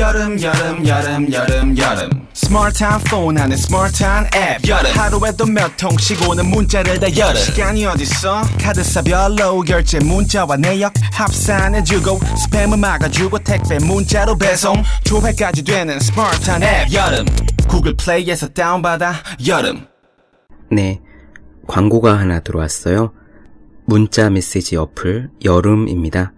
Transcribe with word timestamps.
여름 0.00 0.40
여름 0.40 0.86
여름 0.86 1.30
여름 1.30 1.76
여름. 1.76 2.08
스마트한 2.32 3.00
폰 3.00 3.36
안에 3.36 3.54
스마트한 3.54 4.30
앱 4.34 4.66
여름. 4.66 4.90
하루에도 4.92 5.44
몇 5.44 5.76
통씩 5.76 6.26
오는 6.26 6.46
문자를 6.46 6.98
다 6.98 7.06
여름. 7.18 7.36
시간이 7.36 7.84
어딨어? 7.84 8.40
카드사별로 8.58 9.60
결제 9.60 9.98
문자와 9.98 10.56
내역 10.56 10.94
합산해주고 11.12 12.18
스팸을 12.18 12.78
막아주고 12.78 13.40
택배 13.40 13.78
문자로 13.78 14.38
배송. 14.38 14.82
조회까지 15.04 15.64
되는 15.64 16.00
스마트한 16.00 16.62
앱 16.62 16.92
여름. 16.94 17.26
구글 17.68 17.94
플레이에서 17.94 18.48
다운받아. 18.48 19.12
여름. 19.46 19.86
네, 20.70 21.02
광고가 21.68 22.18
하나 22.18 22.40
들어왔어요. 22.40 23.12
문자 23.84 24.30
메시지 24.30 24.76
어플 24.76 25.28
여름입니다. 25.44 26.32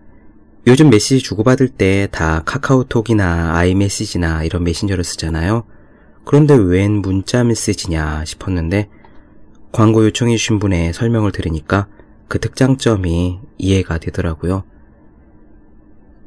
요즘 0.66 0.90
메시지 0.90 1.20
주고받을 1.20 1.68
때 1.68 2.06
다 2.12 2.42
카카오톡이나 2.44 3.56
아이메시지나 3.56 4.44
이런 4.44 4.62
메신저를 4.62 5.02
쓰잖아요. 5.02 5.64
그런데 6.24 6.54
웬 6.54 6.92
문자 6.92 7.42
메시지냐 7.42 8.24
싶었는데 8.24 8.88
광고 9.72 10.04
요청해 10.04 10.36
주신 10.36 10.60
분의 10.60 10.92
설명을 10.92 11.32
들으니까 11.32 11.88
그 12.28 12.38
특장점이 12.38 13.40
이해가 13.58 13.98
되더라고요. 13.98 14.62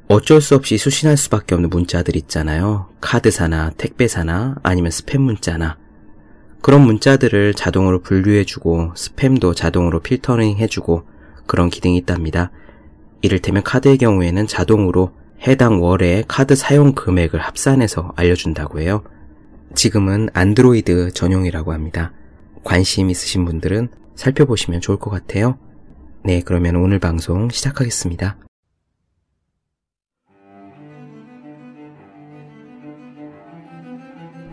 어쩔 0.10 0.42
수 0.42 0.56
없이 0.56 0.78
수신할 0.78 1.16
수밖에 1.16 1.56
없는 1.56 1.70
문자들 1.70 2.16
있잖아요. 2.18 2.90
카드사나 3.00 3.72
택배사나 3.78 4.56
아니면 4.64 4.92
스팸 4.92 5.18
문자나 5.20 5.78
그런 6.62 6.82
문자들을 6.82 7.54
자동으로 7.54 8.02
분류해주고 8.02 8.94
스팸도 8.96 9.56
자동으로 9.56 10.02
필터링 10.02 10.58
해주고 10.58 11.04
그런 11.48 11.70
기능이 11.70 11.98
있답니다. 11.98 12.52
이를테면 13.26 13.64
카드의 13.64 13.98
경우에는 13.98 14.46
자동으로 14.46 15.12
해당 15.48 15.82
월의 15.82 16.26
카드 16.28 16.56
사용 16.56 16.94
금액을 16.94 17.40
합산해서 17.40 18.14
알려준다고 18.16 18.80
해요. 18.80 19.04
지금은 19.74 20.30
안드로이드 20.34 21.12
전용이라고 21.12 21.74
합니다. 21.74 22.14
관심 22.64 23.10
있으신 23.10 23.44
분들은 23.46 23.90
살펴보시면 24.16 24.80
좋을 24.80 25.00
것 25.00 25.10
같아요. 25.10 25.58
네, 26.24 26.42
그러면 26.46 26.76
오늘 26.76 27.00
방송 27.00 27.50
시작하겠습니다. 27.50 28.38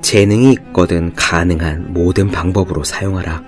재능이 0.01 0.53
있거든 0.53 1.15
가능한 1.15 1.93
모든 1.93 2.31
방법으로 2.31 2.85
사용하라. 2.85 3.43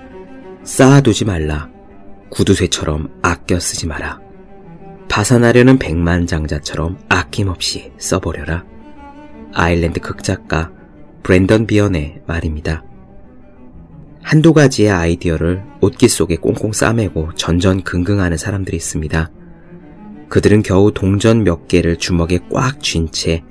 쌓아두지 0.65 1.25
말라. 1.25 1.69
구두쇠처럼 2.31 3.21
아껴 3.23 3.59
쓰지 3.59 3.87
마라. 3.87 4.21
파산하려는 5.09 5.79
백만장자처럼 5.79 6.99
아낌없이 7.09 7.93
써버려라. 7.99 8.65
아일랜드 9.53 10.01
극작가 10.01 10.73
브랜던 11.23 11.67
비언의 11.67 12.23
말입니다. 12.27 12.85
한두 14.23 14.53
가지의 14.53 14.91
아이디어를 14.91 15.63
옷깃 15.81 16.11
속에 16.11 16.37
꽁꽁 16.37 16.73
싸매고 16.73 17.35
전전긍긍하는 17.35 18.37
사람들이 18.37 18.77
있습니다. 18.77 19.31
그들은 20.29 20.63
겨우 20.63 20.93
동전 20.93 21.45
몇 21.45 21.69
개를 21.69 21.97
주먹에 21.97 22.41
꽉 22.51 22.81
쥔 22.81 23.11
채 23.11 23.43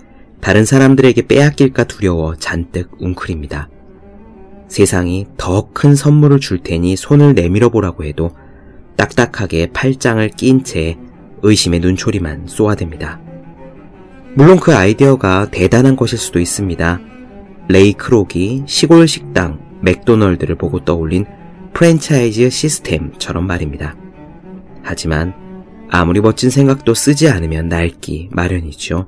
다른 0.42 0.66
사람들에게 0.66 1.28
빼앗길까 1.28 1.86
두려워 1.86 2.36
잔뜩 2.36 2.92
웅크립니다. 3.00 3.70
세상이 4.68 5.28
더 5.38 5.70
큰 5.72 5.96
선물을 5.96 6.40
줄 6.40 6.62
테니 6.64 6.96
손을 6.98 7.34
내밀어 7.36 7.70
보라고 7.70 8.04
해도 8.04 8.32
딱딱하게 8.98 9.68
팔짱을 9.72 10.32
낀 10.32 10.64
채 10.64 10.98
의심의 11.44 11.82
눈초리만 11.82 12.46
쏘아댑니다. 12.48 13.20
물론 14.36 14.60
그 14.60 14.76
아이디어가 14.76 15.50
대단한 15.52 15.96
것일 15.96 16.18
수도 16.18 16.40
있습니다. 16.40 17.00
레이 17.68 17.94
크록이 17.94 18.64
시골 18.66 19.08
식당 19.08 19.60
맥도널드를 19.82 20.56
보고 20.56 20.84
떠올린 20.84 21.26
프랜차이즈 21.74 22.50
시스템처럼 22.50 23.46
말입니다. 23.46 23.96
하지만 24.82 25.34
아무리 25.90 26.22
멋진 26.22 26.50
생각도 26.50 26.94
쓰지 26.94 27.30
않으면 27.30 27.68
낡기 27.68 28.30
마련이죠. 28.32 29.08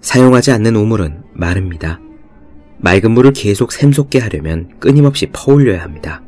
사용하지 0.00 0.52
않는 0.52 0.76
우물은 0.76 1.22
마릅니다. 1.32 2.00
맑은 2.78 3.12
물을 3.12 3.32
계속 3.32 3.72
샘솟게 3.72 4.18
하려면 4.18 4.70
끊임없이 4.78 5.28
퍼올려야 5.32 5.82
합니다. 5.82 6.22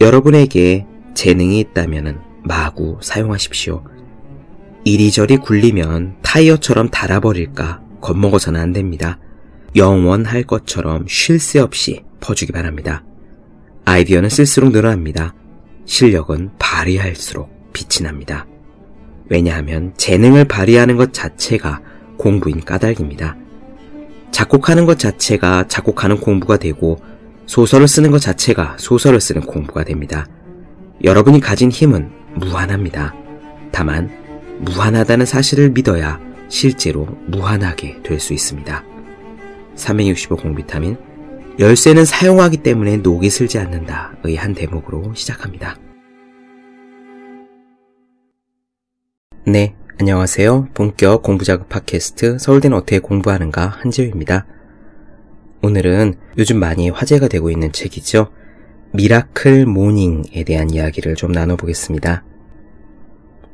여러분에게 0.00 0.86
재능이 1.14 1.58
있다면 1.60 2.25
마구 2.46 2.98
사용하십시오. 3.02 3.82
이리저리 4.84 5.38
굴리면 5.38 6.18
타이어처럼 6.22 6.90
닳아버릴까 6.90 7.80
겁먹어서는 8.00 8.60
안 8.60 8.72
됩니다. 8.72 9.18
영원할 9.74 10.44
것처럼 10.44 11.06
쉴 11.08 11.40
새 11.40 11.58
없이 11.58 12.04
퍼주기 12.20 12.52
바랍니다. 12.52 13.04
아이디어는 13.84 14.28
쓸수록 14.28 14.70
늘어납니다. 14.70 15.34
실력은 15.86 16.50
발휘할수록 16.58 17.72
빛이 17.72 18.04
납니다. 18.04 18.46
왜냐하면 19.28 19.92
재능을 19.96 20.44
발휘하는 20.44 20.96
것 20.96 21.12
자체가 21.12 21.80
공부인 22.16 22.60
까닭입니다. 22.60 23.36
작곡하는 24.30 24.86
것 24.86 25.00
자체가 25.00 25.66
작곡하는 25.66 26.18
공부가 26.20 26.58
되고 26.58 26.98
소설을 27.46 27.88
쓰는 27.88 28.12
것 28.12 28.20
자체가 28.20 28.76
소설을 28.78 29.20
쓰는 29.20 29.42
공부가 29.42 29.82
됩니다. 29.82 30.26
여러분이 31.02 31.40
가진 31.40 31.70
힘은 31.70 32.25
무한합니다. 32.36 33.14
다만 33.72 34.10
무한하다는 34.60 35.26
사실을 35.26 35.70
믿어야 35.70 36.20
실제로 36.48 37.06
무한하게 37.26 38.02
될 38.02 38.20
수 38.20 38.32
있습니다. 38.32 38.84
365 39.74 40.36
공비타민 40.36 40.96
열쇠는 41.58 42.04
사용하기 42.04 42.58
때문에 42.58 42.98
녹이 42.98 43.30
슬지 43.30 43.58
않는다의 43.58 44.36
한 44.36 44.54
대목으로 44.54 45.14
시작합니다. 45.14 45.76
네, 49.46 49.74
안녕하세요. 49.98 50.68
본격 50.74 51.22
공부자극 51.22 51.68
팟캐스트 51.68 52.38
서울대는 52.38 52.76
어떻게 52.76 52.98
공부하는가 52.98 53.66
한지우입니다. 53.68 54.46
오늘은 55.62 56.14
요즘 56.38 56.58
많이 56.58 56.90
화제가 56.90 57.28
되고 57.28 57.50
있는 57.50 57.72
책이죠. 57.72 58.30
Miracle 58.92 59.66
Morning에 59.66 60.44
대한 60.44 60.70
이야기를 60.70 61.16
좀 61.16 61.32
나눠보겠습니다. 61.32 62.24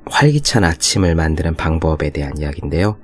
활기찬 0.07 0.65
아침을 0.65 1.15
만드는 1.15 1.55
방법에 1.57 2.11
대한 2.11 2.37
이야기인데요. 2.39 2.99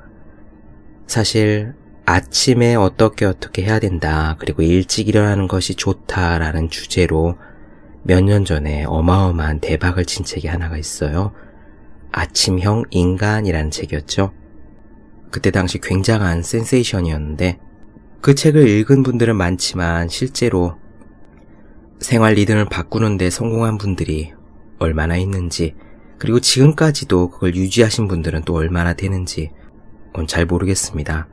사실 1.07 1.75
아침에 2.05 2.75
어떻게 2.75 3.25
어떻게 3.25 3.65
해야 3.65 3.79
된다, 3.79 4.37
그리고 4.39 4.63
일찍 4.63 5.09
일어나는 5.09 5.49
것이 5.49 5.75
좋다라는 5.75 6.71
주제로 6.71 7.37
몇 8.03 8.23
년 8.23 8.45
전에 8.45 8.85
어마어마한 8.85 9.61
대박을 9.61 10.05
친 10.07 10.25
책이 10.25 10.47
하나가 10.49 10.79
있어요. 10.79 11.33
아침형 12.11 12.85
인간이라는 12.91 13.71
책이었죠. 13.71 14.33
그때 15.31 15.51
당시 15.51 15.79
굉장한 15.79 16.43
센세이션이었는데 16.43 17.59
그 18.23 18.35
책을 18.35 18.67
읽은 18.67 19.03
분들은 19.03 19.37
많지만 19.37 20.09
실제로 20.09 20.77
생활 22.01 22.35
리듬을 22.35 22.67
바꾸는데 22.67 23.31
성공한 23.31 23.79
분들이 23.79 24.33
얼마나 24.79 25.17
있는지 25.17 25.75
그리고 26.19 26.41
지금까지도 26.41 27.31
그걸 27.31 27.55
유지하신 27.55 28.09
분들은 28.09 28.43
또 28.45 28.55
얼마나 28.55 28.95
되는지 28.95 29.51
잘 30.27 30.47
모르겠습니다. 30.47 31.29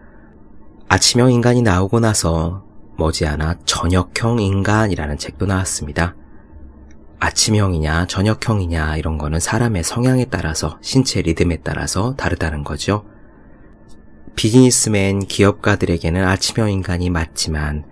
아침형 0.87 1.31
인간이 1.31 1.63
나오고 1.63 1.99
나서 1.99 2.63
머지않아 2.97 3.59
저녁형 3.65 4.39
인간이라는 4.39 5.17
책도 5.17 5.47
나왔습니다. 5.47 6.15
아침형이냐 7.19 8.05
저녁형이냐 8.05 8.97
이런 8.97 9.17
거는 9.17 9.39
사람의 9.39 9.83
성향에 9.83 10.25
따라서 10.25 10.77
신체 10.81 11.21
리듬에 11.21 11.61
따라서 11.63 12.15
다르다는 12.15 12.63
거죠. 12.63 13.05
비즈니스맨 14.35 15.21
기업가들에게는 15.21 16.23
아침형 16.23 16.69
인간이 16.71 17.09
맞지만 17.09 17.85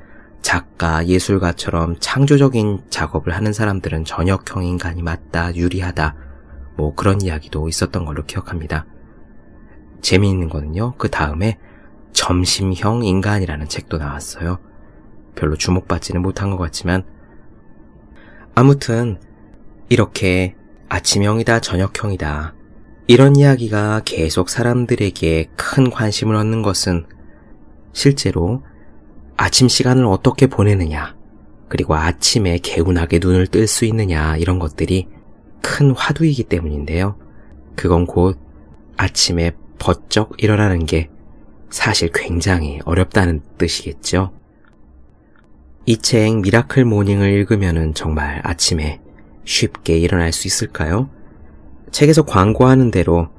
작가, 0.43 1.07
예술가처럼 1.07 1.95
창조적인 1.99 2.83
작업을 2.89 3.33
하는 3.33 3.53
사람들은 3.53 4.05
저녁형 4.05 4.65
인간이 4.65 5.01
맞다, 5.01 5.55
유리하다, 5.55 6.15
뭐 6.75 6.93
그런 6.93 7.21
이야기도 7.21 7.67
있었던 7.67 8.05
걸로 8.05 8.23
기억합니다. 8.25 8.85
재미있는 10.01 10.49
거는요, 10.49 10.95
그 10.97 11.09
다음에 11.09 11.57
점심형 12.11 13.05
인간이라는 13.05 13.67
책도 13.67 13.97
나왔어요. 13.97 14.59
별로 15.35 15.55
주목받지는 15.55 16.21
못한 16.21 16.51
것 16.51 16.57
같지만, 16.57 17.03
아무튼, 18.53 19.19
이렇게 19.89 20.55
아침형이다, 20.89 21.61
저녁형이다, 21.61 22.53
이런 23.07 23.35
이야기가 23.37 24.01
계속 24.03 24.49
사람들에게 24.49 25.51
큰 25.55 25.89
관심을 25.89 26.35
얻는 26.35 26.61
것은 26.61 27.05
실제로 27.93 28.63
아침 29.37 29.67
시간을 29.67 30.05
어떻게 30.05 30.47
보내느냐, 30.47 31.15
그리고 31.67 31.95
아침에 31.95 32.57
개운하게 32.59 33.19
눈을 33.19 33.47
뜰 33.47 33.67
수 33.67 33.85
있느냐, 33.85 34.37
이런 34.37 34.59
것들이 34.59 35.07
큰 35.61 35.91
화두이기 35.91 36.43
때문인데요. 36.43 37.17
그건 37.75 38.05
곧 38.05 38.39
아침에 38.97 39.51
번쩍 39.79 40.33
일어나는 40.37 40.85
게 40.85 41.09
사실 41.69 42.11
굉장히 42.13 42.79
어렵다는 42.85 43.41
뜻이겠죠. 43.57 44.31
이 45.85 45.97
책 45.97 46.41
Miracle 46.41 46.85
Morning을 46.85 47.29
읽으면 47.29 47.93
정말 47.93 48.39
아침에 48.43 49.01
쉽게 49.43 49.97
일어날 49.97 50.31
수 50.31 50.47
있을까요? 50.47 51.09
책에서 51.91 52.23
광고하는 52.23 52.91
대로 52.91 53.29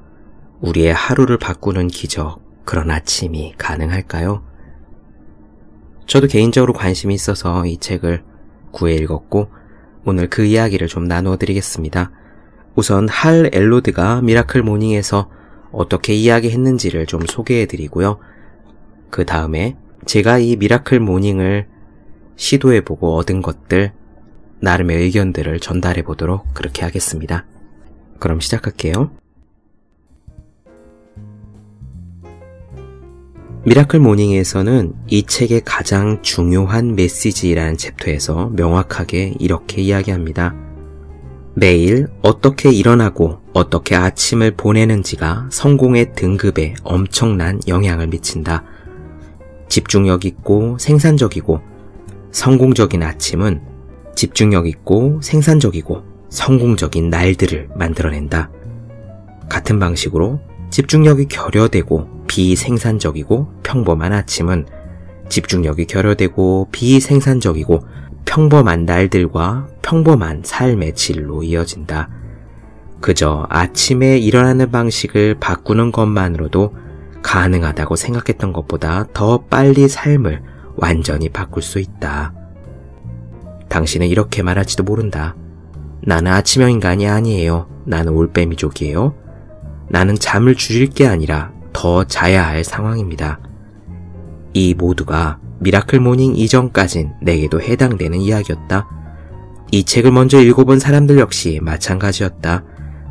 우리의 0.61 0.93
하루를 0.93 1.37
바꾸는 1.37 1.87
기적, 1.87 2.41
그런 2.65 2.91
아침이 2.91 3.53
가능할까요? 3.57 4.43
저도 6.05 6.27
개인적으로 6.27 6.73
관심이 6.73 7.13
있어서 7.13 7.65
이 7.65 7.77
책을 7.77 8.23
구해 8.71 8.95
읽었고 8.95 9.49
오늘 10.05 10.29
그 10.29 10.45
이야기를 10.45 10.87
좀 10.87 11.05
나누어 11.05 11.37
드리겠습니다. 11.37 12.11
우선 12.75 13.09
할 13.09 13.49
엘로드가 13.53 14.21
Miracle 14.21 14.61
Morning에서 14.61 15.29
어떻게 15.71 16.13
이야기했는지를 16.13 17.05
좀 17.05 17.21
소개해 17.25 17.65
드리고요. 17.65 18.19
그 19.09 19.25
다음에 19.25 19.77
제가 20.05 20.37
이 20.37 20.55
Miracle 20.57 20.99
Morning을 20.99 21.67
시도해 22.35 22.81
보고 22.81 23.15
얻은 23.15 23.41
것들, 23.41 23.93
나름의 24.59 24.97
의견들을 24.97 25.59
전달해 25.59 26.03
보도록 26.03 26.53
그렇게 26.53 26.83
하겠습니다. 26.83 27.45
그럼 28.19 28.39
시작할게요. 28.39 29.11
Miracle 33.67 33.99
Morning에서는 33.99 34.93
이 35.07 35.23
책의 35.23 35.63
가장 35.65 36.21
중요한 36.21 36.95
메시지라는 36.95 37.77
챕터에서 37.77 38.51
명확하게 38.53 39.37
이렇게 39.39 39.81
이야기합니다. 39.81 40.53
매일 41.55 42.05
어떻게 42.21 42.69
일어나고 42.69 43.39
어떻게 43.53 43.95
아침을 43.95 44.51
보내는지가 44.51 45.49
성공의 45.51 46.13
등급에 46.13 46.75
엄청난 46.83 47.59
영향을 47.67 48.05
미친다. 48.05 48.63
집중력 49.67 50.25
있고 50.25 50.77
생산적이고 50.77 51.59
성공적인 52.31 53.01
아침은 53.01 53.63
집중력 54.15 54.67
있고 54.67 55.19
생산적이고 55.23 56.03
성공적인 56.29 57.09
날들을 57.09 57.69
만들어낸다. 57.75 58.51
같은 59.49 59.79
방식으로 59.79 60.39
집중력이 60.69 61.25
결여되고 61.29 62.14
비생산적이고 62.27 63.61
평범한 63.63 64.13
아침은 64.13 64.65
집중력이 65.29 65.85
결여되고 65.85 66.69
비생산적이고 66.71 67.79
평범한 68.25 68.85
날들과 68.85 69.67
평범한 69.81 70.41
삶의 70.43 70.95
질로 70.95 71.43
이어진다. 71.43 72.09
그저 73.01 73.45
아침에 73.49 74.17
일어나는 74.17 74.71
방식을 74.71 75.35
바꾸는 75.39 75.91
것만으로도 75.91 76.73
가능하다고 77.21 77.95
생각했던 77.95 78.53
것보다 78.53 79.05
더 79.13 79.43
빨리 79.45 79.87
삶을 79.87 80.41
완전히 80.75 81.29
바꿀 81.29 81.63
수 81.63 81.79
있다. 81.79 82.33
당신은 83.69 84.07
이렇게 84.07 84.43
말할지도 84.43 84.83
모른다. 84.83 85.35
나는 86.01 86.31
아침형 86.31 86.71
인간이 86.71 87.07
아니에요. 87.07 87.67
나는 87.85 88.13
올빼미족이에요. 88.13 89.15
나는 89.89 90.15
잠을 90.15 90.55
줄일 90.55 90.89
게 90.89 91.07
아니라 91.07 91.51
더 91.75 92.05
자야 92.05 92.47
할 92.47 92.63
상황입니다. 92.63 93.41
이 94.53 94.73
모두가 94.73 95.39
Miracle 95.59 95.99
Morning 95.99 96.37
이전까진 96.37 97.11
내게도 97.21 97.61
해당되는 97.61 98.17
이야기였다. 98.21 98.87
이 99.73 99.83
책을 99.83 100.11
먼저 100.11 100.41
읽어본 100.41 100.79
사람들 100.79 101.19
역시 101.19 101.59
마찬가지였다. 101.61 102.63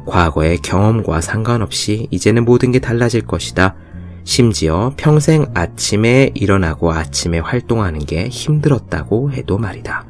과거의 0.06 0.58
경험과 0.58 1.20
상관없이 1.20 2.08
이제는 2.10 2.46
모든 2.46 2.72
게 2.72 2.78
달라질 2.78 3.26
것이다. 3.26 3.76
심지어 4.24 4.94
평생 4.96 5.44
아침에 5.52 6.30
일어나고 6.34 6.90
아침에 6.90 7.40
활동하는 7.40 8.00
게 8.00 8.28
힘들었다고 8.28 9.32
해도 9.32 9.58
말이다. 9.58 10.06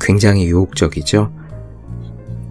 굉장히 0.00 0.46
유혹적이죠? 0.46 1.32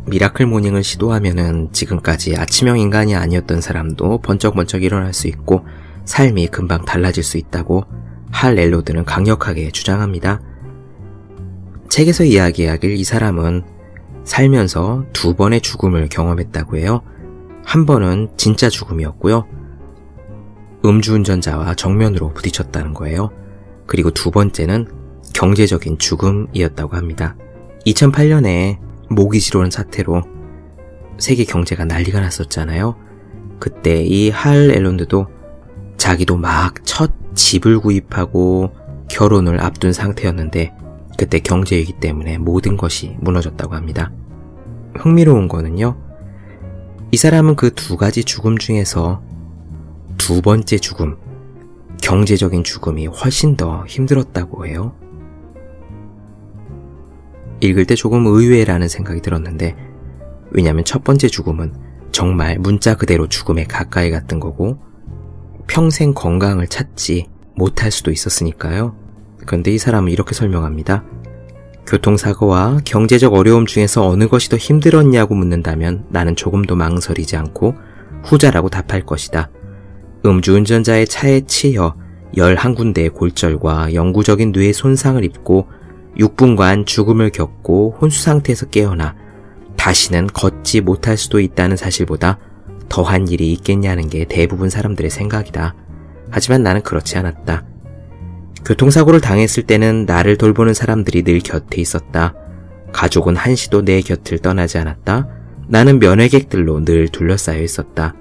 Miracle 0.05 0.45
Morning을 0.45 0.83
시도하면은 0.83 1.69
지금까지 1.71 2.35
아침형 2.35 2.77
인간이 2.77 3.15
아니었던 3.15 3.61
사람도 3.61 4.19
번쩍번쩍 4.19 4.83
일어날 4.83 5.13
수 5.13 5.27
있고 5.27 5.65
삶이 6.05 6.47
금방 6.47 6.83
달라질 6.83 7.23
수 7.23 7.37
있다고 7.37 7.85
할 8.31 8.59
엘로드는 8.59 9.05
강력하게 9.05 9.71
주장합니다. 9.71 10.41
책에서 11.89 12.25
이야기하길 12.25 12.91
이 12.91 13.03
사람은 13.03 13.63
살면서 14.25 15.05
두 15.13 15.35
번의 15.35 15.61
죽음을 15.61 16.09
경험했다고 16.09 16.77
해요. 16.77 17.01
한 17.63 17.85
번은 17.85 18.29
진짜 18.35 18.69
죽음이었고요. 18.69 19.45
음주운전자와 20.83 21.75
정면으로 21.75 22.33
부딪혔다는 22.33 22.93
거예요. 22.93 23.29
그리고 23.85 24.11
두 24.11 24.31
번째는 24.31 24.87
경제적인 25.33 25.97
죽음이었다고 25.97 26.97
합니다. 26.97 27.35
2008년에 27.85 28.79
모기 29.15 29.39
지로는 29.39 29.71
사태로 29.71 30.21
세계 31.17 31.43
경제가 31.45 31.85
난리가 31.85 32.19
났었잖아요. 32.19 32.95
그때 33.59 34.03
이 34.03 34.29
할 34.29 34.71
앨런드도 34.71 35.27
자기도 35.97 36.37
막 36.37 36.83
첫 36.83 37.11
집을 37.35 37.79
구입하고 37.79 38.71
결혼을 39.09 39.61
앞둔 39.63 39.93
상태였는데 39.93 40.73
그때 41.17 41.39
경제위기 41.39 41.93
때문에 41.93 42.37
모든 42.37 42.77
것이 42.77 43.15
무너졌다고 43.21 43.75
합니다. 43.75 44.11
흥미로운 44.95 45.47
거는요. 45.47 45.97
이 47.11 47.17
사람은 47.17 47.55
그 47.55 47.69
두 47.71 47.95
가지 47.97 48.23
죽음 48.23 48.57
중에서 48.57 49.21
두 50.17 50.41
번째 50.41 50.77
죽음, 50.77 51.17
경제적인 52.01 52.63
죽음이 52.63 53.07
훨씬 53.07 53.55
더 53.55 53.85
힘들었다고 53.87 54.65
해요. 54.67 54.93
읽을 57.63 57.85
때 57.85 57.95
조금 57.95 58.25
의외라는 58.25 58.87
생각이 58.87 59.21
들었는데, 59.21 59.75
왜냐면 60.51 60.83
첫 60.83 61.03
번째 61.03 61.27
죽음은 61.27 61.73
정말 62.11 62.59
문자 62.59 62.95
그대로 62.95 63.27
죽음에 63.27 63.63
가까이 63.63 64.11
갔던 64.11 64.39
거고, 64.39 64.77
평생 65.67 66.13
건강을 66.13 66.67
찾지 66.67 67.27
못할 67.55 67.91
수도 67.91 68.11
있었으니까요. 68.11 68.95
그런데 69.45 69.71
이 69.71 69.77
사람은 69.77 70.11
이렇게 70.11 70.33
설명합니다. 70.33 71.03
교통사고와 71.85 72.79
경제적 72.85 73.33
어려움 73.33 73.65
중에서 73.65 74.07
어느 74.07 74.27
것이 74.27 74.49
더 74.49 74.57
힘들었냐고 74.57 75.35
묻는다면 75.35 76.05
나는 76.09 76.35
조금도 76.35 76.75
망설이지 76.75 77.35
않고 77.35 77.75
후자라고 78.23 78.69
답할 78.69 79.05
것이다. 79.05 79.49
음주운전자의 80.25 81.07
차에 81.07 81.41
치여 81.41 81.95
11군데의 82.35 83.13
골절과 83.13 83.93
영구적인 83.93 84.53
뇌 84.53 84.71
손상을 84.71 85.23
입고 85.23 85.67
6분간 86.17 86.85
죽음을 86.85 87.31
겪고 87.31 87.97
혼수 87.99 88.23
상태에서 88.23 88.67
깨어나 88.67 89.15
다시는 89.77 90.27
걷지 90.27 90.81
못할 90.81 91.17
수도 91.17 91.39
있다는 91.39 91.77
사실보다 91.77 92.39
더한 92.89 93.27
일이 93.27 93.51
있겠냐는 93.53 94.09
게 94.09 94.25
대부분 94.25 94.69
사람들의 94.69 95.09
생각이다. 95.09 95.75
하지만 96.29 96.63
나는 96.63 96.81
그렇지 96.81 97.17
않았다. 97.17 97.65
교통사고를 98.65 99.19
당했을 99.19 99.63
때는 99.63 100.05
나를 100.05 100.37
돌보는 100.37 100.73
사람들이 100.73 101.23
늘 101.23 101.39
곁에 101.39 101.81
있었다. 101.81 102.33
가족은 102.91 103.35
한시도 103.35 103.83
내 103.83 104.01
곁을 104.01 104.39
떠나지 104.39 104.77
않았다. 104.77 105.27
나는 105.67 105.99
면회객들로 105.99 106.85
늘 106.85 107.09
둘러싸여 107.09 107.61
있었다. 107.61 108.15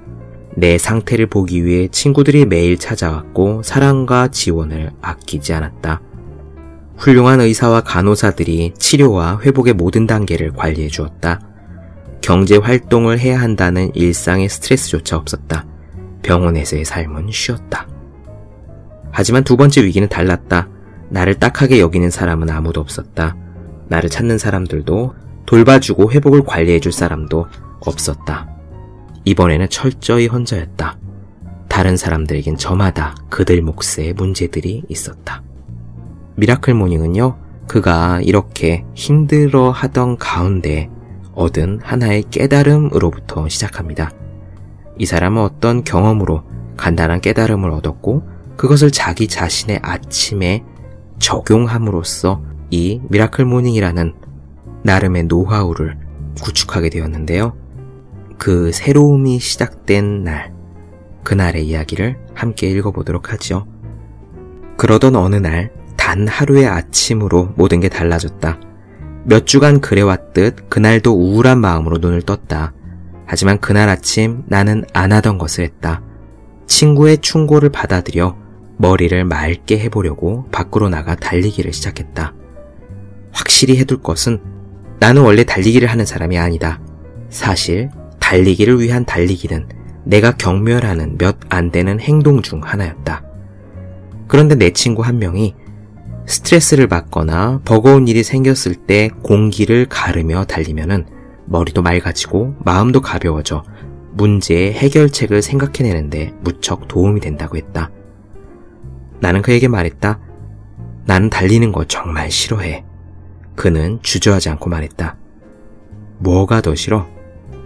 내 0.56 0.78
상태를 0.78 1.26
보기 1.26 1.64
위해 1.64 1.88
친구들이 1.88 2.44
매일 2.46 2.78
찾아왔고 2.78 3.62
사랑과 3.62 4.28
지원을 4.28 4.90
아끼지 5.00 5.52
않았다. 5.52 6.00
훌륭한 7.02 7.40
의사와 7.40 7.80
간호사들이 7.80 8.74
치료와 8.78 9.40
회복의 9.42 9.74
모든 9.74 10.06
단계를 10.06 10.52
관리해 10.52 10.86
주었다. 10.86 11.40
경제 12.20 12.56
활동을 12.56 13.18
해야 13.18 13.40
한다는 13.40 13.90
일상의 13.96 14.48
스트레스조차 14.48 15.16
없었다. 15.16 15.66
병원에서의 16.22 16.84
삶은 16.84 17.32
쉬었다. 17.32 17.88
하지만 19.10 19.42
두 19.42 19.56
번째 19.56 19.82
위기는 19.82 20.08
달랐다. 20.08 20.68
나를 21.10 21.34
딱하게 21.40 21.80
여기는 21.80 22.08
사람은 22.08 22.48
아무도 22.48 22.80
없었다. 22.80 23.36
나를 23.88 24.08
찾는 24.08 24.38
사람들도 24.38 25.14
돌봐주고 25.46 26.12
회복을 26.12 26.44
관리해줄 26.44 26.92
사람도 26.92 27.48
없었다. 27.80 28.48
이번에는 29.24 29.68
철저히 29.70 30.28
혼자였다. 30.28 30.98
다른 31.68 31.96
사람들에겐 31.96 32.58
저마다 32.58 33.16
그들 33.28 33.60
몫의 33.60 34.12
문제들이 34.14 34.84
있었다. 34.88 35.42
Miracle 36.36 36.74
Morning은요, 36.74 37.36
그가 37.66 38.20
이렇게 38.22 38.84
힘들어 38.94 39.70
하던 39.70 40.16
가운데 40.18 40.90
얻은 41.34 41.80
하나의 41.82 42.24
깨달음으로부터 42.30 43.48
시작합니다. 43.48 44.10
이 44.98 45.06
사람은 45.06 45.42
어떤 45.42 45.84
경험으로 45.84 46.42
간단한 46.76 47.20
깨달음을 47.20 47.70
얻었고 47.70 48.22
그것을 48.56 48.90
자기 48.90 49.28
자신의 49.28 49.80
아침에 49.82 50.64
적용함으로써 51.18 52.42
이 52.70 53.00
Miracle 53.08 53.44
Morning이라는 53.44 54.14
나름의 54.82 55.24
노하우를 55.24 55.96
구축하게 56.40 56.90
되었는데요. 56.90 57.54
그 58.38 58.72
새로움이 58.72 59.38
시작된 59.38 60.24
날, 60.24 60.52
그날의 61.22 61.66
이야기를 61.66 62.18
함께 62.34 62.68
읽어보도록 62.70 63.32
하죠. 63.32 63.66
그러던 64.76 65.14
어느 65.14 65.36
날, 65.36 65.70
단 66.02 66.26
하루의 66.26 66.66
아침으로 66.66 67.54
모든 67.54 67.78
게 67.78 67.88
달라졌다. 67.88 68.58
몇 69.24 69.46
주간 69.46 69.80
그래왔듯 69.80 70.68
그날도 70.68 71.12
우울한 71.14 71.60
마음으로 71.60 71.98
눈을 71.98 72.22
떴다. 72.22 72.72
하지만 73.24 73.60
그날 73.60 73.88
아침 73.88 74.42
나는 74.48 74.84
안 74.94 75.12
하던 75.12 75.38
것을 75.38 75.62
했다. 75.62 76.02
친구의 76.66 77.18
충고를 77.18 77.68
받아들여 77.68 78.36
머리를 78.78 79.24
맑게 79.24 79.78
해보려고 79.78 80.44
밖으로 80.50 80.88
나가 80.88 81.14
달리기를 81.14 81.72
시작했다. 81.72 82.34
확실히 83.30 83.78
해둘 83.78 84.02
것은 84.02 84.42
나는 84.98 85.22
원래 85.22 85.44
달리기를 85.44 85.86
하는 85.86 86.04
사람이 86.04 86.36
아니다. 86.36 86.80
사실 87.30 87.90
달리기를 88.18 88.80
위한 88.80 89.04
달리기는 89.04 89.68
내가 90.04 90.32
경멸하는 90.32 91.16
몇 91.18 91.38
안 91.48 91.70
되는 91.70 92.00
행동 92.00 92.42
중 92.42 92.60
하나였다. 92.60 93.22
그런데 94.26 94.56
내 94.56 94.70
친구 94.70 95.02
한 95.02 95.20
명이 95.20 95.54
스트레스를 96.26 96.86
받거나 96.86 97.60
버거운 97.64 98.08
일이 98.08 98.22
생겼을 98.22 98.74
때 98.74 99.10
공기를 99.22 99.86
가르며 99.86 100.44
달리면은 100.44 101.06
머리도 101.46 101.82
맑아지고 101.82 102.56
마음도 102.64 103.00
가벼워져 103.00 103.64
문제의 104.12 104.72
해결책을 104.72 105.42
생각해내는데 105.42 106.34
무척 106.40 106.86
도움이 106.88 107.20
된다고 107.20 107.56
했다. 107.56 107.90
나는 109.20 109.42
그에게 109.42 109.68
말했다. 109.68 110.20
나는 111.04 111.30
달리는 111.30 111.72
거 111.72 111.84
정말 111.84 112.30
싫어해. 112.30 112.84
그는 113.56 113.98
주저하지 114.02 114.50
않고 114.50 114.70
말했다. 114.70 115.16
뭐가 116.18 116.60
더 116.60 116.74
싫어? 116.74 117.08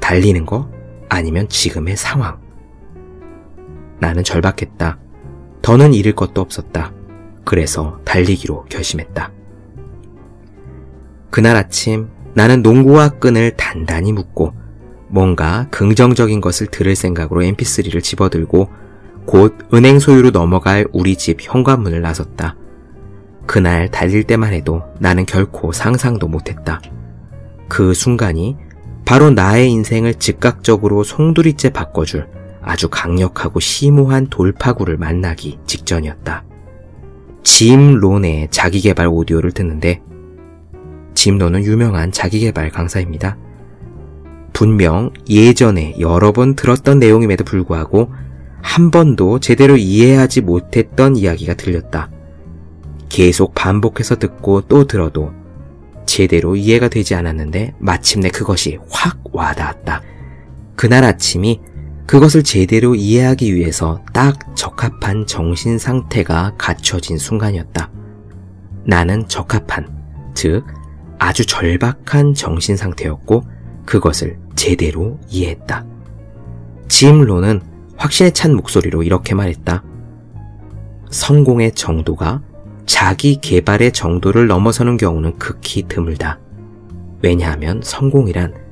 달리는 0.00 0.46
거? 0.46 0.70
아니면 1.08 1.48
지금의 1.48 1.96
상황? 1.96 2.40
나는 4.00 4.24
절박했다. 4.24 4.98
더는 5.62 5.94
잃을 5.94 6.14
것도 6.14 6.40
없었다. 6.40 6.92
그래서 7.46 8.00
달리기로 8.04 8.64
결심했다. 8.64 9.30
그날 11.30 11.54
아침 11.54 12.08
나는 12.34 12.60
농구와 12.60 13.08
끈을 13.20 13.52
단단히 13.56 14.12
묶고 14.12 14.52
뭔가 15.08 15.68
긍정적인 15.70 16.40
것을 16.40 16.66
들을 16.66 16.96
생각으로 16.96 17.42
mp3를 17.42 18.02
집어들고 18.02 18.68
곧 19.26 19.56
은행 19.72 20.00
소유로 20.00 20.32
넘어갈 20.32 20.86
우리 20.92 21.14
집 21.16 21.38
현관문을 21.40 22.02
나섰다. 22.02 22.56
그날 23.46 23.92
달릴 23.92 24.24
때만 24.24 24.52
해도 24.52 24.82
나는 24.98 25.24
결코 25.24 25.70
상상도 25.70 26.26
못했다. 26.26 26.82
그 27.68 27.94
순간이 27.94 28.56
바로 29.04 29.30
나의 29.30 29.70
인생을 29.70 30.14
즉각적으로 30.14 31.04
송두리째 31.04 31.70
바꿔줄 31.70 32.28
아주 32.60 32.88
강력하고 32.88 33.60
심오한 33.60 34.26
돌파구를 34.26 34.96
만나기 34.96 35.60
직전이었다. 35.64 36.44
짐 37.46 38.00
론의 38.00 38.48
자기개발 38.50 39.06
오디오를 39.06 39.52
듣는데 39.52 40.02
짐 41.14 41.38
론은 41.38 41.62
유명한 41.62 42.10
자기개발 42.10 42.70
강사입니다. 42.70 43.38
분명 44.52 45.12
예전에 45.30 45.94
여러 46.00 46.32
번 46.32 46.56
들었던 46.56 46.98
내용임에도 46.98 47.44
불구하고 47.44 48.10
한 48.60 48.90
번도 48.90 49.38
제대로 49.38 49.76
이해하지 49.76 50.40
못했던 50.40 51.14
이야기가 51.14 51.54
들렸다. 51.54 52.10
계속 53.08 53.54
반복해서 53.54 54.16
듣고 54.16 54.62
또 54.62 54.88
들어도 54.88 55.30
제대로 56.04 56.56
이해가 56.56 56.88
되지 56.88 57.14
않았는데 57.14 57.74
마침내 57.78 58.28
그것이 58.28 58.80
확 58.90 59.20
와닿았다. 59.32 60.02
그날 60.74 61.04
아침이 61.04 61.60
그것을 62.06 62.44
제대로 62.44 62.94
이해하기 62.94 63.54
위해서 63.54 64.00
딱 64.12 64.38
적합한 64.56 65.26
정신 65.26 65.76
상태가 65.78 66.54
갖춰진 66.56 67.18
순간이었다. 67.18 67.90
나는 68.84 69.26
적합한, 69.26 69.88
즉, 70.34 70.64
아주 71.18 71.44
절박한 71.44 72.34
정신 72.34 72.76
상태였고, 72.76 73.42
그것을 73.84 74.38
제대로 74.54 75.18
이해했다. 75.28 75.84
짐 76.88 77.22
로는 77.22 77.60
확신에 77.96 78.30
찬 78.30 78.54
목소리로 78.54 79.02
이렇게 79.02 79.34
말했다. 79.34 79.82
성공의 81.10 81.72
정도가 81.72 82.42
자기 82.84 83.40
개발의 83.40 83.92
정도를 83.92 84.46
넘어서는 84.46 84.96
경우는 84.96 85.38
극히 85.38 85.84
드물다. 85.88 86.38
왜냐하면 87.22 87.80
성공이란 87.82 88.65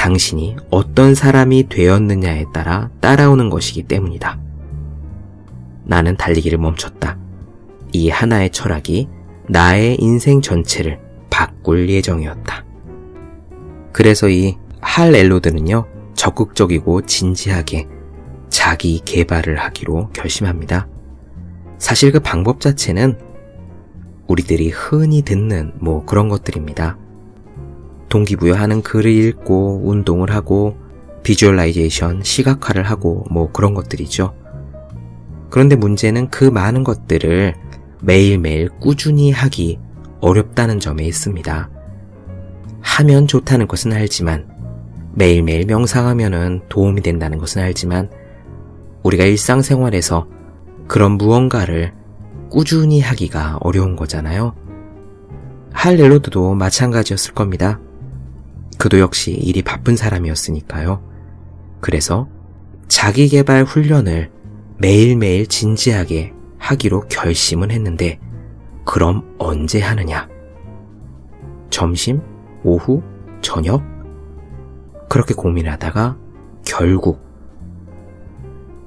당신이 0.00 0.56
어떤 0.70 1.14
사람이 1.14 1.68
되었느냐에 1.68 2.46
따라 2.54 2.90
따라오는 3.00 3.50
것이기 3.50 3.82
때문이다. 3.82 4.40
나는 5.84 6.16
달리기를 6.16 6.58
멈췄다. 6.58 7.18
이 7.92 8.08
하나의 8.08 8.50
철학이 8.50 9.08
나의 9.48 9.96
인생 10.00 10.40
전체를 10.40 10.98
바꿀 11.28 11.88
예정이었다. 11.90 12.64
그래서 13.92 14.28
이 14.28 14.56
할 14.80 15.14
엘로드는요, 15.14 15.86
적극적이고 16.14 17.02
진지하게 17.02 17.86
자기 18.48 19.00
개발을 19.04 19.58
하기로 19.58 20.10
결심합니다. 20.10 20.88
사실 21.78 22.12
그 22.12 22.20
방법 22.20 22.60
자체는 22.60 23.18
우리들이 24.26 24.70
흔히 24.70 25.22
듣는 25.22 25.72
뭐 25.80 26.04
그런 26.04 26.28
것들입니다. 26.28 26.98
동기부여하는 28.10 28.82
글을 28.82 29.10
읽고 29.10 29.82
운동을 29.84 30.30
하고 30.30 30.76
비주얼라이제이션, 31.22 32.22
시각화를 32.22 32.82
하고 32.82 33.24
뭐 33.30 33.50
그런 33.52 33.72
것들이죠. 33.72 34.34
그런데 35.48 35.76
문제는 35.76 36.28
그 36.28 36.44
많은 36.44 36.84
것들을 36.84 37.54
매일매일 38.02 38.68
꾸준히 38.80 39.30
하기 39.30 39.78
어렵다는 40.20 40.80
점에 40.80 41.04
있습니다. 41.04 41.70
하면 42.80 43.26
좋다는 43.26 43.66
것은 43.66 43.92
알지만 43.92 44.48
매일매일 45.14 45.66
명상하면 45.66 46.62
도움이 46.68 47.02
된다는 47.02 47.38
것은 47.38 47.62
알지만 47.62 48.10
우리가 49.02 49.24
일상생활에서 49.24 50.28
그런 50.86 51.12
무언가를 51.12 51.92
꾸준히 52.48 53.00
하기가 53.00 53.58
어려운 53.60 53.96
거잖아요. 53.96 54.54
할렐로드도 55.72 56.54
마찬가지였을 56.54 57.34
겁니다. 57.34 57.80
그도 58.80 58.98
역시 58.98 59.32
일이 59.32 59.60
바쁜 59.60 59.94
사람이었으니까요. 59.94 61.02
그래서 61.82 62.28
자기 62.88 63.28
개발 63.28 63.62
훈련을 63.62 64.30
매일매일 64.78 65.46
진지하게 65.46 66.32
하기로 66.56 67.02
결심은 67.10 67.70
했는데, 67.70 68.18
그럼 68.86 69.36
언제 69.38 69.82
하느냐? 69.82 70.30
점심? 71.68 72.22
오후? 72.64 73.02
저녁? 73.42 73.82
그렇게 75.10 75.34
고민하다가 75.34 76.16
결국 76.64 77.22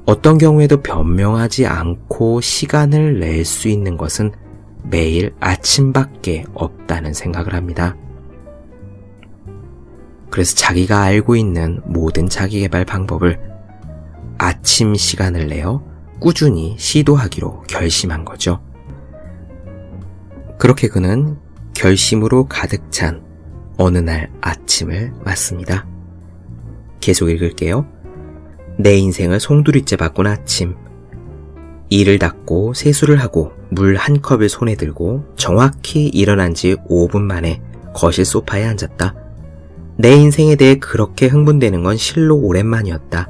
어떤 0.07 0.39
경우에도 0.39 0.81
변명하지 0.81 1.67
않고 1.67 2.41
시간을 2.41 3.19
낼 3.19 3.45
수 3.45 3.67
있는 3.67 3.95
것은 3.97 4.31
매일 4.89 5.35
아침밖에 5.39 6.45
없다는 6.55 7.13
생각을 7.13 7.53
합니다. 7.53 7.95
그래서 10.33 10.55
자기가 10.55 10.99
알고 10.99 11.35
있는 11.35 11.79
모든 11.85 12.27
자기개발 12.27 12.85
방법을 12.85 13.39
아침 14.39 14.95
시간을 14.95 15.45
내어 15.45 15.83
꾸준히 16.19 16.75
시도하기로 16.79 17.65
결심한 17.67 18.25
거죠. 18.25 18.59
그렇게 20.57 20.87
그는 20.87 21.37
결심으로 21.75 22.47
가득 22.47 22.91
찬 22.91 23.21
어느 23.77 23.99
날 23.99 24.31
아침을 24.41 25.13
맞습니다. 25.23 25.85
계속 26.99 27.29
읽을게요. 27.29 27.85
내 28.79 28.97
인생을 28.97 29.39
송두리째 29.39 29.97
바꾼 29.97 30.25
아침. 30.25 30.75
이를 31.89 32.17
닫고 32.17 32.73
세수를 32.73 33.21
하고 33.21 33.51
물 33.69 33.97
한 33.97 34.19
컵을 34.19 34.49
손에 34.49 34.77
들고 34.77 35.25
정확히 35.35 36.07
일어난 36.07 36.55
지 36.55 36.75
5분 36.89 37.21
만에 37.21 37.61
거실 37.93 38.25
소파에 38.25 38.65
앉았다. 38.65 39.22
내 39.97 40.13
인생에 40.15 40.55
대해 40.55 40.75
그렇게 40.75 41.27
흥분되는 41.27 41.83
건 41.83 41.97
실로 41.97 42.35
오랜만이었다. 42.37 43.29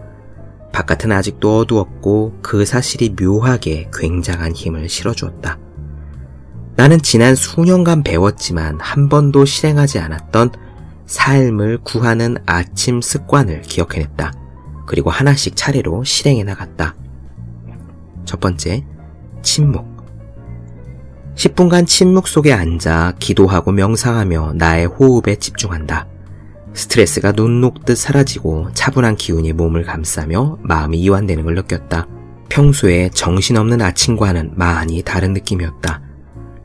바깥은 0.72 1.12
아직도 1.12 1.60
어두웠고 1.60 2.40
그 2.42 2.66
사실이 2.66 3.16
묘하게 3.20 3.90
굉장한 3.94 4.54
힘을 4.54 4.90
실어주었다. 4.90 5.60
나는 6.76 7.02
지난 7.02 7.36
수년간 7.36 8.04
배웠지만 8.04 8.80
한 8.80 9.08
번도 9.08 9.46
실행하지 9.46 10.00
않았던 10.00 10.52
삶을 11.06 11.80
구하는 11.84 12.38
아침 12.46 13.02
습관을 13.02 13.62
기억해냈다. 13.62 14.34
그리고 14.88 15.10
하나씩 15.12 15.56
차례로 15.56 16.04
실행해 16.04 16.44
나갔다. 16.44 16.96
첫 18.26 18.40
번째, 18.40 18.84
침묵. 19.44 19.94
10분간 21.36 21.86
침묵 21.86 22.28
속에 22.28 22.54
앉아 22.54 23.14
기도하고 23.20 23.72
명상하며 23.72 24.54
나의 24.56 24.86
호흡에 24.88 25.36
집중한다. 25.36 26.08
스트레스가 26.74 27.32
눈 27.34 27.62
녹듯 27.62 27.98
사라지고 27.98 28.70
차분한 28.74 29.16
기운이 29.16 29.54
몸을 29.54 29.84
감싸며 29.84 30.58
마음이 30.62 31.00
이완되는 31.00 31.44
걸 31.44 31.56
느꼈다. 31.56 32.08
평소에 32.50 33.10
정신없는 33.10 33.82
아침과는 33.82 34.54
많이 34.56 35.02
다른 35.04 35.34
느낌이었다. 35.34 36.02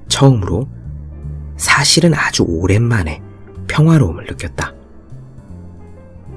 처음으로 0.09 0.69
사실은 1.57 2.15
아주 2.15 2.45
오랜만에 2.47 3.23
평화로움을 3.69 4.25
느꼈다. 4.25 4.75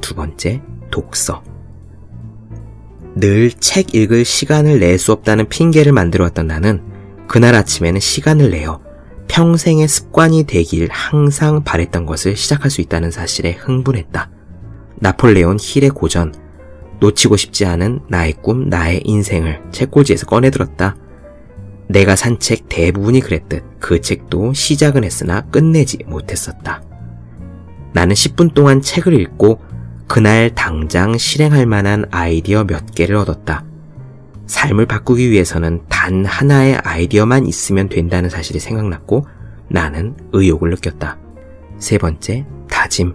두 0.01 0.15
번째, 0.15 0.61
독서. 0.89 1.43
늘 3.15 3.51
책 3.59 3.93
읽을 3.93 4.23
시간을 4.25 4.79
낼 4.79 4.97
수 4.97 5.11
없다는 5.11 5.49
핑계를 5.49 5.91
만들어 5.91 6.23
왔던 6.25 6.47
나는 6.47 6.81
그날 7.27 7.55
아침에는 7.55 7.99
시간을 7.99 8.51
내어 8.51 8.81
평생의 9.31 9.87
습관이 9.87 10.43
되길 10.43 10.89
항상 10.91 11.63
바랬던 11.63 12.05
것을 12.05 12.35
시작할 12.35 12.69
수 12.69 12.81
있다는 12.81 13.11
사실에 13.11 13.53
흥분했다. 13.53 14.29
나폴레온 14.95 15.57
힐의 15.59 15.91
고전, 15.91 16.33
놓치고 16.99 17.37
싶지 17.37 17.65
않은 17.65 18.01
나의 18.09 18.33
꿈, 18.43 18.67
나의 18.67 19.01
인생을 19.05 19.61
책꽂이에서 19.71 20.25
꺼내들었다. 20.25 20.97
내가 21.87 22.17
산 22.17 22.39
책 22.39 22.67
대부분이 22.67 23.21
그랬듯 23.21 23.63
그 23.79 24.01
책도 24.01 24.51
시작은 24.51 25.05
했으나 25.05 25.41
끝내지 25.49 25.99
못했었다. 26.07 26.83
나는 27.93 28.13
10분 28.13 28.53
동안 28.53 28.81
책을 28.81 29.13
읽고 29.13 29.61
그날 30.07 30.53
당장 30.53 31.17
실행할 31.17 31.65
만한 31.65 32.03
아이디어 32.11 32.65
몇 32.65 32.93
개를 32.93 33.15
얻었다. 33.15 33.63
삶을 34.51 34.85
바꾸기 34.85 35.31
위해서는 35.31 35.81
단 35.87 36.25
하나의 36.25 36.75
아이디어만 36.83 37.47
있으면 37.47 37.87
된다는 37.87 38.29
사실이 38.29 38.59
생각났고 38.59 39.25
나는 39.69 40.13
의욕을 40.33 40.71
느꼈다. 40.71 41.17
세 41.77 41.97
번째, 41.97 42.45
다짐. 42.69 43.13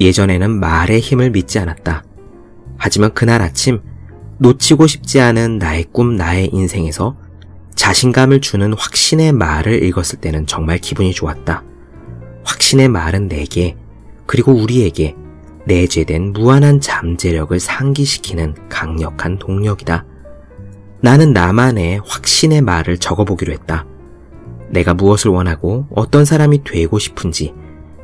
예전에는 0.00 0.60
말의 0.60 1.00
힘을 1.00 1.30
믿지 1.30 1.58
않았다. 1.58 2.04
하지만 2.76 3.12
그날 3.12 3.42
아침 3.42 3.80
놓치고 4.38 4.86
싶지 4.86 5.20
않은 5.20 5.58
나의 5.58 5.86
꿈, 5.90 6.14
나의 6.14 6.50
인생에서 6.52 7.16
자신감을 7.74 8.42
주는 8.42 8.72
확신의 8.72 9.32
말을 9.32 9.82
읽었을 9.82 10.20
때는 10.20 10.46
정말 10.46 10.78
기분이 10.78 11.12
좋았다. 11.12 11.64
확신의 12.44 12.88
말은 12.88 13.26
내게, 13.26 13.76
그리고 14.26 14.52
우리에게 14.52 15.16
내재된 15.66 16.32
무한한 16.32 16.80
잠재력을 16.80 17.58
상기시키는 17.58 18.54
강력한 18.68 19.38
동력이다. 19.38 20.04
나는 21.00 21.32
나만의 21.32 22.00
확신의 22.04 22.62
말을 22.62 22.98
적어보기로 22.98 23.52
했다. 23.52 23.84
내가 24.70 24.94
무엇을 24.94 25.30
원하고 25.30 25.86
어떤 25.90 26.24
사람이 26.24 26.64
되고 26.64 26.98
싶은지, 26.98 27.52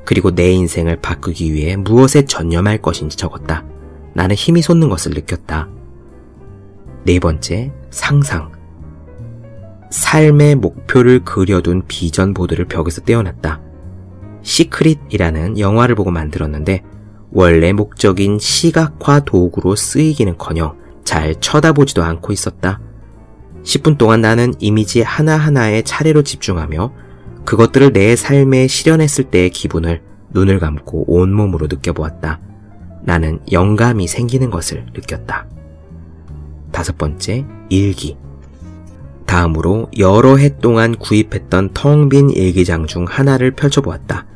그리고 0.05 0.35
내 0.35 0.51
인생을 0.51 0.97
바꾸기 0.97 1.53
위해 1.53 1.77
무엇에 1.77 2.25
전념할 2.25 2.79
것인지 2.79 3.17
적었다. 3.17 3.65
나는 4.15 4.35
힘이 4.35 4.61
솟는 4.61 4.89
것을 4.89 5.13
느꼈다. 5.13 5.69
네 7.05 7.19
번째, 7.19 7.73
상상. 7.91 8.53
삶의 9.91 10.57
목표를 10.57 11.25
그려둔 11.25 11.83
비전 11.87 12.35
보드를 12.35 12.65
벽에서 12.65 13.03
떼어놨다. 13.03 13.61
Secret이라는 14.43 15.59
영화를 15.59 15.95
보고 15.95 16.11
만들었는데 16.11 16.83
원래 17.33 17.73
목적인 17.73 18.39
시각화 18.39 19.21
도구로 19.21 19.75
쓰이기는커녕 19.75 20.77
잘 21.05 21.41
쳐다보지도 21.41 22.03
않고 22.03 22.33
있었다. 22.33 22.81
10분 23.65 23.97
동안 23.97 24.21
나는 24.21 24.55
이미지 24.59 25.03
하나하나에 25.03 25.83
차례로 25.83 26.23
집중하며 26.23 26.93
그것들을 27.45 27.93
내 27.93 28.17
삶에 28.17 28.67
실현했을 28.67 29.25
때의 29.25 29.51
기분을 29.51 30.03
눈을 30.31 30.59
감고 30.59 31.05
온몸으로 31.13 31.69
느껴보았다. 31.69 32.41
나는 33.03 33.41
영감이 33.51 34.07
생기는 34.07 34.51
것을 34.51 34.87
느꼈다. 34.95 35.47
다섯 36.71 36.97
번째, 36.99 37.45
일기. 37.69 38.17
다음으로 39.27 39.89
여러 39.99 40.37
해 40.37 40.59
동안 40.59 40.95
구입했던 40.95 41.71
텅 41.73 42.09
빈 42.09 42.31
일기장 42.31 42.87
중 42.87 43.07
하나를 43.09 43.53
펼쳐보았다. 43.53 44.27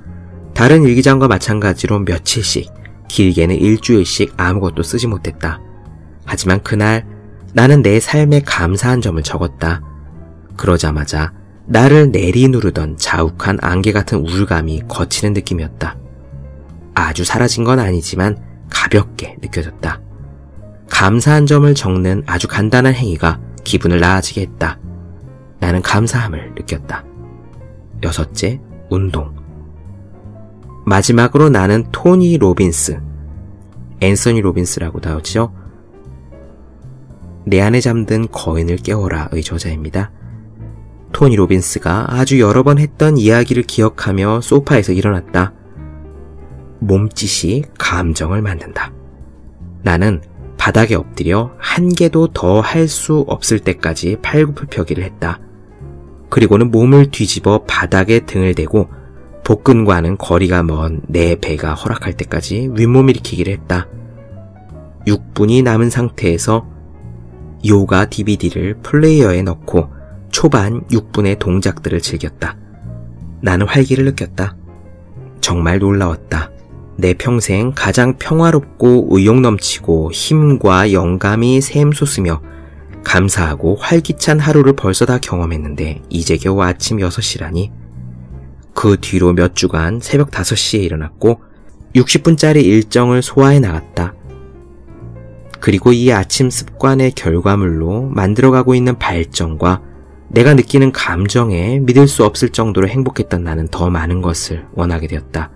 다른 0.54 0.84
일기장과 0.84 1.28
마찬가지로 1.28 2.00
며칠씩 2.00 2.72
길게는 3.08 3.56
일주일씩 3.56 4.34
아무것도 4.36 4.82
쓰지 4.82 5.06
못했다. 5.06 5.60
하지만 6.24 6.62
그날 6.62 7.06
나는 7.52 7.82
내 7.82 8.00
삶에 8.00 8.40
감사한 8.40 9.00
점을 9.00 9.22
적었다. 9.22 9.82
그러자마자 10.56 11.32
나를 11.66 12.10
내리누르던 12.10 12.96
자욱한 12.96 13.58
안개 13.60 13.92
같은 13.92 14.18
우울감이 14.18 14.82
거치는 14.88 15.32
느낌이었다. 15.32 15.96
아주 16.94 17.24
사라진 17.24 17.64
건 17.64 17.78
아니지만 17.78 18.38
가볍게 18.70 19.36
느껴졌다. 19.40 20.00
감사한 20.88 21.46
점을 21.46 21.74
적는 21.74 22.22
아주 22.26 22.48
간단한 22.48 22.94
행위가 22.94 23.40
기분을 23.64 24.00
나아지게 24.00 24.40
했다. 24.42 24.78
나는 25.58 25.82
감사함을 25.82 26.54
느꼈다. 26.56 27.04
여섯째, 28.02 28.60
운동. 28.88 29.35
마지막으로 30.86 31.48
나는 31.48 31.84
토니 31.90 32.38
로빈스, 32.38 33.00
앤서니 34.00 34.40
로빈스라고 34.40 35.00
나오죠. 35.02 35.52
내 37.44 37.60
안에 37.60 37.80
잠든 37.80 38.28
거인을 38.30 38.76
깨워라의 38.76 39.42
저자입니다. 39.42 40.12
토니 41.12 41.34
로빈스가 41.34 42.06
아주 42.14 42.38
여러 42.38 42.62
번 42.62 42.78
했던 42.78 43.18
이야기를 43.18 43.64
기억하며 43.64 44.40
소파에서 44.42 44.92
일어났다. 44.92 45.54
몸짓이 46.78 47.64
감정을 47.78 48.40
만든다. 48.40 48.92
나는 49.82 50.22
바닥에 50.56 50.94
엎드려 50.94 51.50
한 51.58 51.88
개도 51.88 52.28
더 52.28 52.60
할 52.60 52.86
수 52.86 53.24
없을 53.26 53.58
때까지 53.58 54.18
팔굽혀펴기를 54.22 55.02
했다. 55.02 55.40
그리고는 56.30 56.70
몸을 56.70 57.10
뒤집어 57.10 57.64
바닥에 57.64 58.20
등을 58.20 58.54
대고 58.54 58.88
복근과는 59.46 60.18
거리가 60.18 60.64
먼 60.64 61.02
내 61.06 61.36
배가 61.36 61.74
허락할 61.74 62.14
때까지 62.14 62.70
윗몸 62.72 63.10
일으키기를 63.10 63.52
했다. 63.52 63.86
6분이 65.06 65.62
남은 65.62 65.88
상태에서 65.88 66.66
요가 67.64 68.06
DVD를 68.06 68.78
플레이어에 68.82 69.42
넣고 69.42 69.88
초반 70.32 70.82
6분의 70.88 71.38
동작들을 71.38 72.00
즐겼다. 72.00 72.56
나는 73.40 73.68
활기를 73.68 74.04
느꼈다. 74.06 74.56
정말 75.40 75.78
놀라웠다. 75.78 76.50
내 76.96 77.14
평생 77.14 77.70
가장 77.72 78.18
평화롭고 78.18 79.10
의욕 79.10 79.40
넘치고 79.40 80.10
힘과 80.10 80.92
영감이 80.92 81.60
샘솟으며 81.60 82.42
감사하고 83.04 83.76
활기찬 83.76 84.40
하루를 84.40 84.72
벌써 84.72 85.06
다 85.06 85.18
경험했는데 85.18 86.02
이제 86.08 86.36
겨우 86.36 86.60
아침 86.62 86.96
6시라니 86.96 87.85
그 88.76 88.98
뒤로 89.00 89.32
몇 89.32 89.56
주간 89.56 90.00
새벽 90.00 90.30
5시에 90.30 90.82
일어났고 90.82 91.40
60분짜리 91.94 92.62
일정을 92.62 93.22
소화해 93.22 93.58
나갔다. 93.58 94.14
그리고 95.60 95.94
이 95.94 96.12
아침 96.12 96.50
습관의 96.50 97.12
결과물로 97.12 98.02
만들어가고 98.02 98.74
있는 98.74 98.98
발전과 98.98 99.82
내가 100.28 100.52
느끼는 100.52 100.92
감정에 100.92 101.78
믿을 101.80 102.06
수 102.06 102.24
없을 102.24 102.50
정도로 102.50 102.86
행복했던 102.86 103.42
나는 103.42 103.66
더 103.68 103.88
많은 103.88 104.20
것을 104.20 104.66
원하게 104.74 105.06
되었다. 105.06 105.50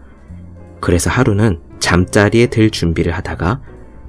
그래서 0.80 1.10
하루는 1.10 1.60
잠자리에 1.78 2.46
들 2.46 2.70
준비를 2.70 3.12
하다가 3.12 3.60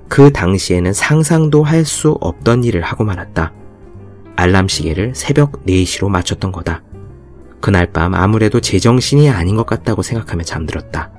그 0.07 0.31
당시에는 0.31 0.93
상상도 0.93 1.63
할 1.63 1.83
수 1.83 2.11
없던 2.21 2.63
일을 2.63 2.81
하고 2.81 3.03
말았다. 3.03 3.51
알람 4.37 4.69
시계를 4.69 5.13
새벽 5.15 5.65
4시로 5.65 6.07
맞췄던 6.07 6.53
거다. 6.53 6.81
그날 7.61 7.91
밤 7.91 8.13
아무래도 8.13 8.59
제정신이 8.59 9.29
아닌 9.29 9.55
것 9.55 9.65
같다고 9.65 10.01
생각하며 10.01 10.43
잠들었다. 10.43 11.11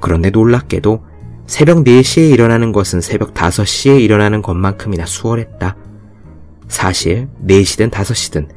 그런데 0.00 0.30
놀랍게도 0.30 1.04
새벽 1.46 1.84
4시에 1.84 2.30
일어나는 2.30 2.72
것은 2.72 3.00
새벽 3.00 3.34
5시에 3.34 4.00
일어나는 4.00 4.40
것만큼이나 4.40 5.04
수월했다. 5.04 5.76
사실 6.68 7.28
4시든 7.46 7.90
5시든 7.90 8.48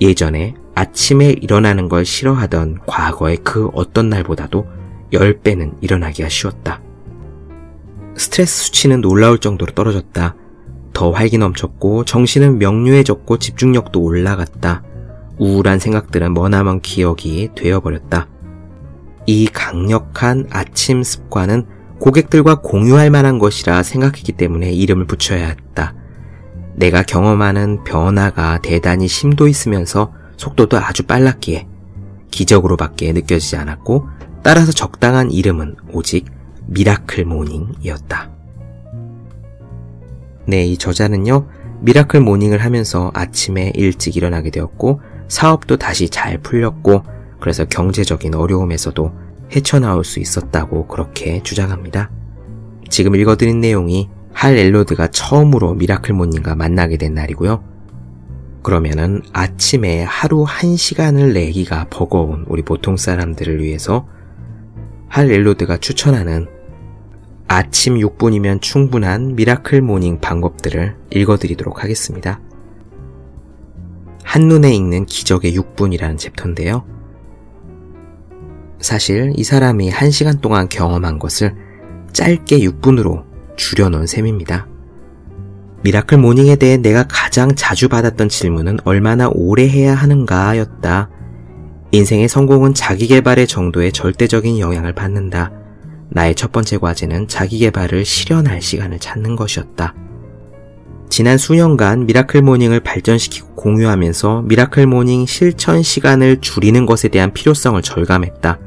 예전에 0.00 0.54
아침에 0.74 1.30
일어나는 1.30 1.88
걸 1.88 2.04
싫어하던 2.04 2.78
과거의 2.86 3.38
그 3.38 3.68
어떤 3.74 4.08
날보다도 4.08 4.66
10배는 5.12 5.78
일어나기가 5.80 6.28
쉬웠다. 6.28 6.80
스트레스 8.16 8.64
수치는 8.64 9.00
놀라울 9.00 9.38
정도로 9.38 9.72
떨어졌다. 9.74 10.36
더 10.92 11.10
활기 11.10 11.38
넘쳤고 11.38 12.04
정신은 12.04 12.58
명료해졌고 12.58 13.38
집중력도 13.38 14.00
올라갔다. 14.00 14.82
우울한 15.38 15.78
생각들은 15.78 16.34
머나먼 16.34 16.80
기억이 16.80 17.50
되어버렸다. 17.54 18.28
이 19.26 19.46
강력한 19.46 20.46
아침 20.50 21.02
습관은 21.02 21.66
고객들과 22.00 22.60
공유할 22.60 23.10
만한 23.10 23.38
것이라 23.38 23.82
생각했기 23.82 24.32
때문에 24.32 24.72
이름을 24.72 25.06
붙여야 25.06 25.46
했다. 25.46 25.94
내가 26.74 27.02
경험하는 27.02 27.84
변화가 27.84 28.60
대단히 28.62 29.08
심도 29.08 29.48
있으면서 29.48 30.12
속도도 30.36 30.78
아주 30.78 31.02
빨랐기에 31.04 31.66
기적으로밖에 32.30 33.12
느껴지지 33.12 33.56
않았고 33.56 34.08
따라서 34.42 34.72
적당한 34.72 35.30
이름은 35.30 35.76
오직 35.92 36.26
Miracle 36.66 37.24
Morning이었다. 37.24 38.30
네, 40.46 40.64
이 40.64 40.78
저자는요, 40.78 41.46
Miracle 41.80 42.20
Morning을 42.20 42.64
하면서 42.64 43.10
아침에 43.14 43.72
일찍 43.74 44.16
일어나게 44.16 44.50
되었고, 44.50 45.00
사업도 45.28 45.76
다시 45.76 46.08
잘 46.08 46.38
풀렸고, 46.38 47.02
그래서 47.40 47.64
경제적인 47.64 48.34
어려움에서도 48.34 49.12
헤쳐나올 49.54 50.04
수 50.04 50.20
있었다고 50.20 50.86
그렇게 50.86 51.42
주장합니다. 51.42 52.10
지금 52.88 53.14
읽어드린 53.14 53.60
내용이 53.60 54.08
할 54.32 54.56
엘로드가 54.56 55.08
처음으로 55.08 55.74
Miracle 55.74 56.14
Morning과 56.14 56.54
만나게 56.54 56.96
된 56.96 57.14
날이고요. 57.14 57.62
그러면은 58.62 59.22
아침에 59.32 60.02
하루 60.02 60.44
한 60.46 60.76
시간을 60.76 61.32
내기가 61.32 61.86
버거운 61.90 62.44
우리 62.48 62.62
보통 62.62 62.96
사람들을 62.96 63.62
위해서 63.62 64.06
할 65.08 65.30
엘로드가 65.30 65.78
추천하는 65.78 66.48
아침 67.48 67.94
6분이면 67.94 68.60
충분한 68.60 69.34
Miracle 69.34 69.80
Morning 69.80 70.20
방법들을 70.20 70.96
읽어드리도록 71.10 71.82
하겠습니다. 71.82 72.40
한눈에 74.28 74.74
읽는 74.74 75.06
기적의 75.06 75.56
6분이라는 75.56 76.18
chapter인데요. 76.18 76.84
사실 78.78 79.32
이 79.34 79.42
사람이 79.42 79.90
1시간 79.90 80.42
동안 80.42 80.68
경험한 80.68 81.18
것을 81.18 81.56
짧게 82.12 82.58
6분으로 82.58 83.24
줄여놓은 83.56 84.06
셈입니다. 84.06 84.68
Miracle 85.82 86.18
Morning에 86.18 86.56
대해 86.56 86.76
내가 86.76 87.06
가장 87.08 87.54
자주 87.54 87.88
받았던 87.88 88.28
질문은 88.28 88.80
얼마나 88.84 89.30
오래 89.32 89.66
해야 89.66 89.94
하는가 89.94 90.58
였다. 90.58 91.08
인생의 91.92 92.28
성공은 92.28 92.74
자기개발의 92.74 93.46
정도에 93.46 93.90
절대적인 93.90 94.58
영향을 94.58 94.92
받는다. 94.92 95.52
나의 96.10 96.34
첫 96.34 96.52
번째 96.52 96.76
과제는 96.76 97.28
자기개발을 97.28 98.04
실현할 98.04 98.60
시간을 98.60 98.98
찾는 98.98 99.36
것이었다. 99.36 99.94
지난 101.08 101.38
수년간 101.38 102.06
Miracle 102.06 102.42
Morning을 102.42 102.80
발전시키고 102.80 103.54
공유하면서 103.54 104.42
Miracle 104.42 104.86
Morning 104.86 105.26
실천 105.26 105.82
시간을 105.82 106.40
줄이는 106.40 106.86
것에 106.86 107.08
대한 107.08 107.32
필요성을 107.32 107.80
절감했다. 107.82 108.58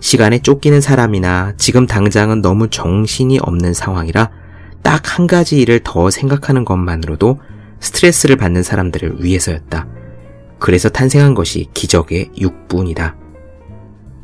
시간에 0.00 0.40
쫓기는 0.40 0.80
사람이나 0.80 1.54
지금 1.56 1.86
당장은 1.86 2.42
너무 2.42 2.68
정신이 2.68 3.38
없는 3.40 3.72
상황이라 3.72 4.30
딱 4.82 5.02
한 5.18 5.26
가지 5.26 5.60
일을 5.60 5.80
더 5.84 6.10
생각하는 6.10 6.64
것만으로도 6.64 7.38
스트레스를 7.80 8.36
받는 8.36 8.62
사람들을 8.62 9.22
위해서였다. 9.22 9.86
그래서 10.58 10.88
탄생한 10.88 11.34
것이 11.34 11.68
기적의 11.74 12.30
6분이다. 12.38 13.14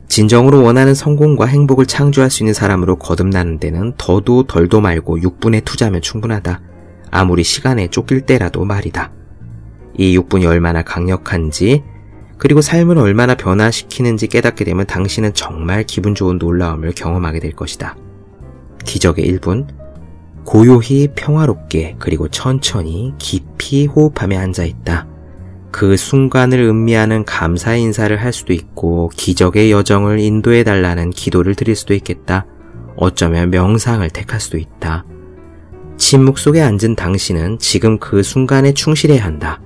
진정으로 0.09 0.63
원하는 0.63 0.95
성공과 0.95 1.45
행복을 1.45 1.85
창조할 1.85 2.31
수 2.31 2.43
있는 2.43 2.55
사람으로 2.55 2.97
거듭나는 2.97 3.59
데는 3.59 3.93
더도 3.99 4.45
덜도 4.45 4.81
말고 4.81 5.19
6분의 5.19 5.65
투자면 5.65 6.01
충분하다. 6.01 6.63
아무리 7.11 7.45
시간에 7.45 7.89
쫓길 7.89 8.23
때라도 8.23 8.65
말이다. 8.65 9.13
이 9.97 10.17
6분이 10.19 10.47
얼마나 10.47 10.83
강력한지, 10.83 11.83
그리고 12.39 12.61
삶을 12.61 12.99
얼마나 12.99 13.35
변화시키는지 13.35 14.29
깨닫게 14.29 14.65
되면 14.65 14.87
당신은 14.87 15.35
정말 15.35 15.85
기분 15.85 16.15
좋은 16.15 16.39
놀라움을 16.39 16.93
경험하게 16.93 17.41
될 17.41 17.53
것이다. 17.53 17.97
기적의 18.85 19.29
1분, 19.33 19.67
고요히 20.45 21.09
평화롭게 21.15 21.97
그리고 21.99 22.29
천천히 22.29 23.13
깊이 23.19 23.87
호흡하며 23.87 24.39
앉아 24.39 24.65
있다. 24.65 25.07
그 25.71 25.97
순간을 25.97 26.61
음미하는 26.61 27.25
감사 27.25 27.75
인사를 27.75 28.17
할 28.17 28.33
수도 28.33 28.53
있고 28.53 29.11
기적의 29.15 29.71
여정을 29.71 30.21
인도해 30.21 30.65
달라는 30.65 31.11
기도를 31.11 31.55
드릴 31.55 31.77
수도 31.77 31.93
있겠다. 31.93 32.47
어쩌면 32.97 33.51
명상을 33.51 34.09
택할 34.11 34.41
수도 34.41 34.57
있다. 34.59 35.05
침묵 35.99 36.39
속에 36.39 36.63
앉은 36.63 36.95
당신은 36.97 37.59
지금 37.59 37.99
그 37.99 38.23
순간에 38.23 38.73
충실해야 38.73 39.23
한다. 39.23 39.61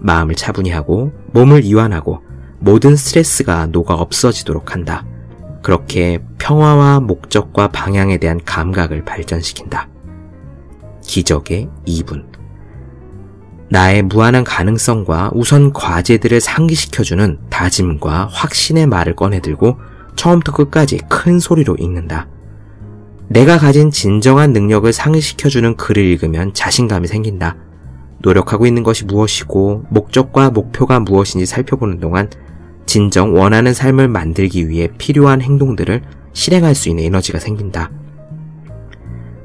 마음을 0.00 0.34
차분히 0.34 0.70
하고 0.70 1.12
몸을 1.32 1.64
이완하고 1.64 2.20
모든 2.58 2.96
스트레스가 2.96 3.66
녹아 3.66 3.94
없어지도록 3.94 4.72
한다. 4.72 5.06
그렇게 5.62 6.18
평화와 6.38 7.00
목적과 7.00 7.68
방향에 7.68 8.18
대한 8.18 8.40
감각을 8.44 9.04
발전시킨다. 9.04 9.88
기적의 11.02 11.68
2분. 11.86 12.26
나의 13.70 14.02
무한한 14.02 14.44
가능성과 14.44 15.30
우선 15.34 15.72
과제들을 15.72 16.40
상기시켜주는 16.40 17.38
다짐과 17.48 18.28
확신의 18.32 18.86
말을 18.86 19.16
꺼내들고 19.16 19.78
처음부터 20.16 20.52
끝까지 20.52 20.98
큰 21.08 21.38
소리로 21.38 21.76
읽는다. 21.76 22.28
내가 23.28 23.58
가진 23.58 23.90
진정한 23.90 24.52
능력을 24.52 24.92
상기시켜주는 24.92 25.76
글을 25.76 26.02
읽으면 26.02 26.54
자신감이 26.54 27.08
생긴다. 27.08 27.56
노력하고 28.18 28.66
있는 28.66 28.82
것이 28.82 29.04
무엇이고 29.04 29.84
목적과 29.90 30.50
목표가 30.50 31.00
무엇인지 31.00 31.46
살펴보는 31.46 32.00
동안 32.00 32.30
진정 32.86 33.34
원하는 33.34 33.74
삶을 33.74 34.08
만들기 34.08 34.68
위해 34.68 34.88
필요한 34.96 35.42
행동들을 35.42 36.02
실행할 36.32 36.74
수 36.74 36.88
있는 36.88 37.04
에너지가 37.04 37.38
생긴다. 37.38 37.90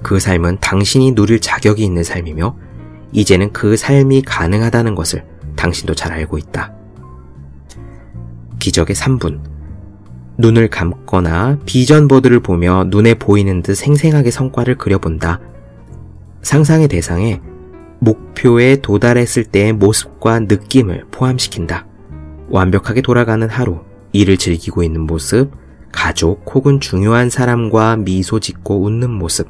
그 0.04 0.20
삶은 0.20 0.60
당신이 0.62 1.14
누릴 1.14 1.40
자격이 1.40 1.84
있는 1.84 2.04
삶이며 2.04 2.56
이제는 3.12 3.52
그 3.52 3.76
삶이 3.78 4.22
가능하다는 4.24 4.96
것을 4.96 5.26
당신도 5.56 5.96
잘 5.96 6.12
알고 6.14 6.38
있다. 6.38 6.74
기적의 8.60 8.96
3분. 8.96 9.51
눈을 10.38 10.70
감거나 10.70 11.60
비전보드를 11.66 12.40
보며 12.40 12.86
눈에 12.88 13.14
보이는 13.14 13.62
듯 13.62 13.76
생생하게 13.76 14.32
성과를 14.32 14.78
그려본다. 14.78 15.40
상상의 16.42 16.88
대상에 16.88 17.42
목표에 18.00 18.78
도달했을 18.78 19.46
때의 19.46 19.74
모습과 19.74 20.40
느낌을 20.42 21.06
포함시킨다. 21.12 21.86
완벽하게 22.50 23.02
돌아가는 23.02 23.48
하루, 23.48 23.82
일을 24.12 24.38
즐기고 24.38 24.84
있는 24.84 25.02
모습, 25.02 25.52
가족 25.92 26.44
혹은 26.54 26.80
중요한 26.80 27.30
사람과 27.30 27.98
미소 27.98 28.40
짓고 28.40 28.82
웃는 28.84 29.10
모습, 29.12 29.50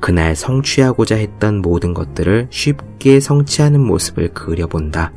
그날 0.00 0.34
성취하고자 0.34 1.16
했던 1.16 1.60
모든 1.60 1.94
것들을 1.94 2.48
쉽게 2.50 3.20
성취하는 3.20 3.80
모습을 3.80 4.32
그려본다. 4.32 5.12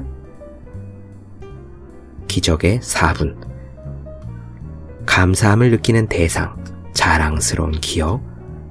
기적의 2.28 2.80
4분. 2.82 3.55
감사함을 5.06 5.72
느끼는 5.72 6.08
대상, 6.08 6.56
자랑스러운 6.94 7.72
기억, 7.72 8.22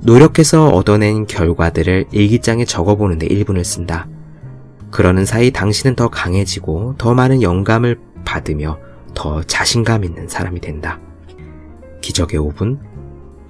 노력해서 0.00 0.68
얻어낸 0.68 1.26
결과들을 1.26 2.06
일기장에 2.12 2.64
적어보는데 2.64 3.26
1분을 3.28 3.64
쓴다. 3.64 4.06
그러는 4.90 5.24
사이 5.24 5.50
당신은 5.50 5.96
더 5.96 6.08
강해지고 6.08 6.94
더 6.98 7.14
많은 7.14 7.42
영감을 7.42 7.98
받으며 8.24 8.78
더 9.14 9.42
자신감 9.42 10.04
있는 10.04 10.28
사람이 10.28 10.60
된다. 10.60 11.00
기적의 12.00 12.38
5분. 12.40 12.78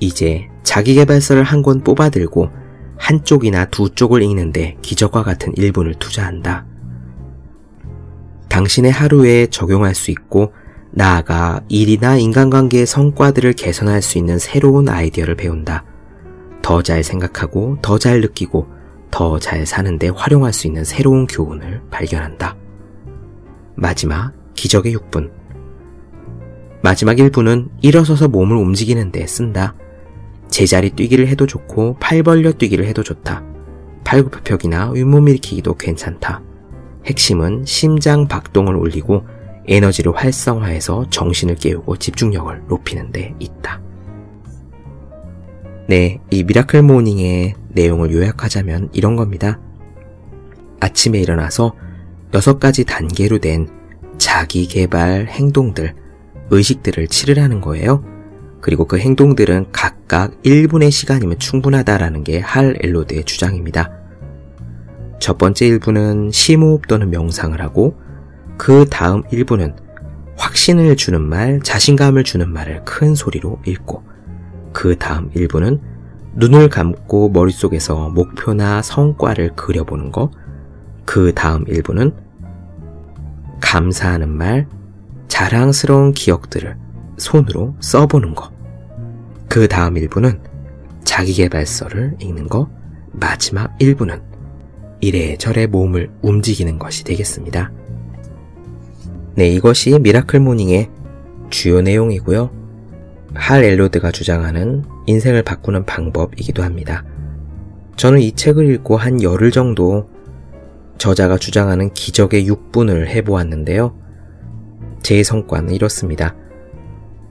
이제 0.01 0.49
자기개발서를 0.62 1.42
한 1.44 1.62
권 1.62 1.81
뽑아들고 1.81 2.51
한쪽이나 2.97 3.66
두 3.66 3.90
쪽을 3.90 4.23
읽는데 4.23 4.77
기적과 4.83 5.23
같은 5.25 5.53
1분을 5.55 5.99
투자한다. 5.99 6.66
당신의 8.49 8.92
하루에 8.92 9.49
적용할 9.49 9.94
수 9.94 10.11
있고 10.11 10.53
나아가 10.96 11.61
일이나 11.68 12.16
인간관계의 12.16 12.87
성과들을 12.87 13.54
개선할 13.54 14.00
수 14.00 14.16
있는 14.16 14.38
새로운 14.38 14.88
아이디어를 14.88 15.35
배운다. 15.35 15.85
더 16.62 16.83
잘 16.83 17.02
생각하고 17.02 17.78
더 17.83 17.98
잘 17.98 18.20
느끼고 18.20 18.68
더 19.11 19.40
잘 19.40 19.66
사는데 19.66 20.09
활용할 20.09 20.52
수 20.52 20.68
있는 20.68 20.85
새로운 20.85 21.26
교훈을 21.26 21.83
발견한다. 21.90 22.57
마지막 23.74 24.33
기적의 24.54 24.96
6분. 24.96 25.33
마지막 26.80 27.16
1분은 27.16 27.70
일어서서 27.83 28.28
몸을 28.28 28.57
움직이는 28.57 29.11
데 29.11 29.26
쓴다. 29.26 29.74
제자리 30.48 30.90
뛰기를 30.90 31.26
해도 31.26 31.44
좋고 31.46 31.96
팔 31.98 32.22
벌려 32.22 32.52
뛰기를 32.52 32.87
해도 32.87 33.02
좋다. 33.02 33.42
팔굽혀펴기나 34.04 34.90
윗몸 34.90 35.26
일으키기도 35.28 35.74
괜찮다. 35.74 36.40
핵심은 37.07 37.64
심장 37.66 38.28
박동을 38.28 38.76
올리고 38.76 39.24
에너지를 39.66 40.14
활성화해서 40.14 41.07
정신을 41.11 41.57
깨우고 41.57 41.96
집중력을 41.96 42.62
높이는 42.68 43.11
데 43.12 43.35
있다. 43.38 43.81
네, 45.87 46.20
이 46.31 46.44
Miracle 46.44 46.83
Morning의 46.83 47.55
내용을 47.68 48.12
요약하자면 48.12 48.90
이런 48.92 49.16
겁니다. 49.16 49.61
아침에 50.81 51.18
일어나서 51.20 51.74
여섯 52.33 52.59
가지 52.59 52.85
단계로 52.85 53.38
된 53.38 53.68
자기 54.18 54.66
개발 54.66 55.27
행동들, 55.27 55.94
의식들을 56.50 57.09
치르라는 57.09 57.61
거예요. 57.61 58.05
그리고 58.61 58.87
그 58.87 58.98
행동들은 58.98 59.66
각각 59.72 60.40
1분의 60.42 60.90
시간이면 60.90 61.38
충분하다라는 61.38 62.24
게 62.24 62.40
할 62.40 62.77
엘로드의 62.81 63.24
주장입니다. 63.24 63.90
첫 65.20 65.38
번째 65.38 65.68
1분은 65.68 66.33
심호흡 66.33 66.87
또는 66.87 67.11
명상을 67.11 67.61
하고 67.61 67.96
그 68.57 68.87
다음 68.88 69.23
1분은 69.25 69.75
확신을 70.37 70.97
주는 70.97 71.21
말, 71.23 71.61
자신감을 71.61 72.25
주는 72.25 72.49
말을 72.51 72.85
큰 72.85 73.14
소리로 73.14 73.61
읽고 73.67 74.03
그 74.73 74.97
다음 74.99 75.31
1분은 75.31 75.81
눈을 76.37 76.69
감고 76.69 77.31
머릿속에서 77.31 78.09
목표나 78.09 78.83
성과를 78.83 79.55
그려보는 79.55 80.11
거. 80.11 80.31
그 81.05 81.33
다음 81.33 81.64
1분은 81.64 82.14
감사하는 83.61 84.29
말, 84.29 84.67
자랑스러운 85.29 86.12
기억들을 86.12 86.77
손으로 87.19 87.77
써보는 87.81 88.35
거. 88.35 88.51
그 89.49 89.69
다음 89.69 89.95
1분은 89.94 90.40
자기개발서를 91.05 92.17
읽는 92.21 92.49
거. 92.49 92.69
마지막 93.12 93.79
1분은 93.79 94.20
이래저래 95.01 95.67
몸을 95.67 96.11
움직이는 96.23 96.79
것이 96.79 97.05
되겠습니다. 97.05 97.71
네, 99.37 99.49
이것이 99.49 99.99
Miracle 99.98 100.38
Morning의 100.40 100.90
주요 101.51 101.81
내용이고요. 101.81 102.51
할 103.35 103.64
엘로드가 103.64 104.12
주장하는 104.12 104.85
인생을 105.07 105.42
바꾸는 105.42 105.87
방법이기도 105.87 106.62
합니다. 106.62 107.05
저는 107.97 108.20
이 108.20 108.33
책을 108.33 108.73
읽고 108.75 108.97
한 108.97 109.23
열흘 109.23 109.51
정도 109.51 110.09
저자가 110.99 111.37
주장하는 111.37 111.92
기적의 111.94 112.49
6분을 112.49 113.09
해보았는데요. 113.09 113.97
제 115.03 115.23
성과는 115.23 115.75
이렇습니다. 115.75 116.37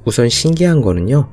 우선 0.05 0.27
신기한 0.27 0.81
거는요. 0.81 1.29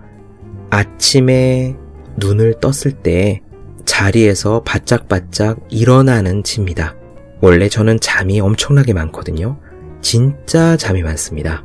아침에 0.70 1.76
눈을 2.16 2.60
떴을 2.60 2.92
때 3.02 3.42
자리에서 3.84 4.62
바짝바짝 4.62 5.66
일어나는 5.68 6.44
집니다. 6.44 6.94
원래 7.40 7.68
저는 7.68 7.98
잠이 8.00 8.40
엄청나게 8.40 8.92
많거든요. 8.92 9.58
진짜 10.00 10.76
잠이 10.76 11.02
많습니다. 11.02 11.64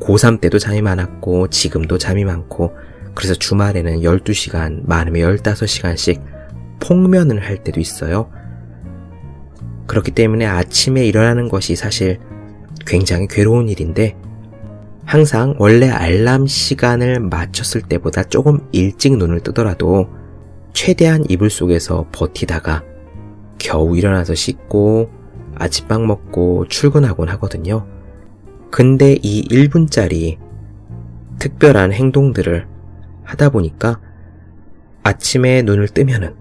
고3 0.00 0.40
때도 0.40 0.58
잠이 0.58 0.82
많았고, 0.82 1.48
지금도 1.48 1.98
잠이 1.98 2.24
많고, 2.24 2.74
그래서 3.14 3.34
주말에는 3.34 4.00
12시간, 4.00 4.86
많으면 4.86 5.36
15시간씩 5.36 6.22
폭면을 6.80 7.44
할 7.44 7.62
때도 7.64 7.80
있어요. 7.80 8.30
그렇기 9.86 10.12
때문에 10.12 10.46
아침에 10.46 11.04
일어나는 11.06 11.48
것이 11.48 11.74
사실 11.74 12.18
굉장히 12.86 13.26
괴로운 13.26 13.68
일인데, 13.68 14.16
항상 15.04 15.54
원래 15.58 15.88
알람 15.88 16.46
시간을 16.46 17.20
맞췄을 17.20 17.82
때보다 17.82 18.24
조금 18.24 18.68
일찍 18.72 19.16
눈을 19.16 19.40
뜨더라도 19.40 20.06
최대한 20.74 21.24
이불 21.28 21.48
속에서 21.48 22.06
버티다가 22.12 22.84
겨우 23.58 23.96
일어나서 23.96 24.34
씻고 24.34 25.10
아침밥 25.58 26.00
먹고 26.00 26.66
출근하곤 26.68 27.28
하거든요. 27.30 27.86
근데 28.70 29.16
이 29.22 29.46
1분짜리 29.48 30.38
특별한 31.38 31.92
행동들을 31.92 32.66
하다 33.24 33.50
보니까 33.50 34.00
아침에 35.02 35.62
눈을 35.62 35.88
뜨면은 35.88 36.34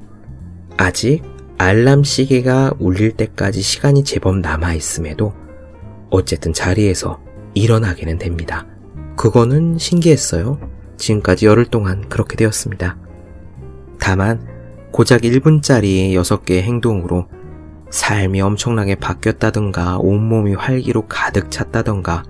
아직 0.78 1.24
알람 1.58 2.04
시계가 2.04 2.74
울릴 2.80 3.14
때까지 3.14 3.62
시간이 3.62 4.04
제법 4.04 4.38
남아 4.40 4.74
있음에도 4.76 5.34
어쨌든 6.10 6.54
자리에서 6.54 7.20
일어나게는 7.54 8.18
됩니다. 8.18 8.68
그거는 9.16 9.78
신기했어요. 9.78 10.60
지금까지 10.98 11.48
열흘 11.48 11.66
동안 11.66 12.08
그렇게 12.08 12.36
되었습니다. 12.36 12.98
다만 14.00 14.46
고작 14.92 15.22
1분짜리 15.22 16.12
6개의 16.14 16.62
행동으로 16.62 17.28
삶이 17.90 18.42
엄청나게 18.42 18.96
바뀌었다던가 18.96 19.98
온몸이 20.00 20.56
활기로 20.56 21.08
가득 21.08 21.50
찼다던가 21.52 22.24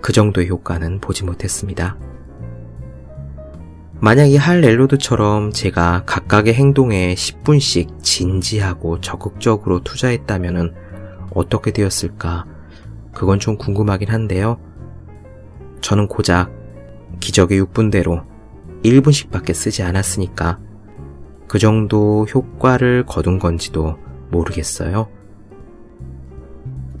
그 0.00 0.12
정도의 0.12 0.48
효과는 0.48 1.00
보지 1.00 1.24
못했습니다. 1.24 1.96
만약 4.00 4.26
이 4.26 4.36
할렐로드처럼 4.36 5.52
제가 5.52 6.04
각각의 6.06 6.54
행동에 6.54 7.14
10분씩 7.14 8.02
진지하고 8.02 9.00
적극적으로 9.00 9.82
투자했다면 9.82 10.74
어떻게 11.34 11.72
되었을까? 11.72 12.46
그건 13.12 13.40
좀 13.40 13.56
궁금하긴 13.56 14.10
한데요. 14.10 14.60
저는 15.80 16.06
고작 16.06 16.52
기적의 17.18 17.60
6분대로 17.62 18.24
1분씩 18.84 19.30
밖에 19.30 19.52
쓰지 19.52 19.82
않았으니까 19.82 20.60
그 21.48 21.58
정도 21.58 22.24
효과를 22.26 23.04
거둔 23.04 23.40
건지도 23.40 23.96
모르겠어요. 24.30 25.08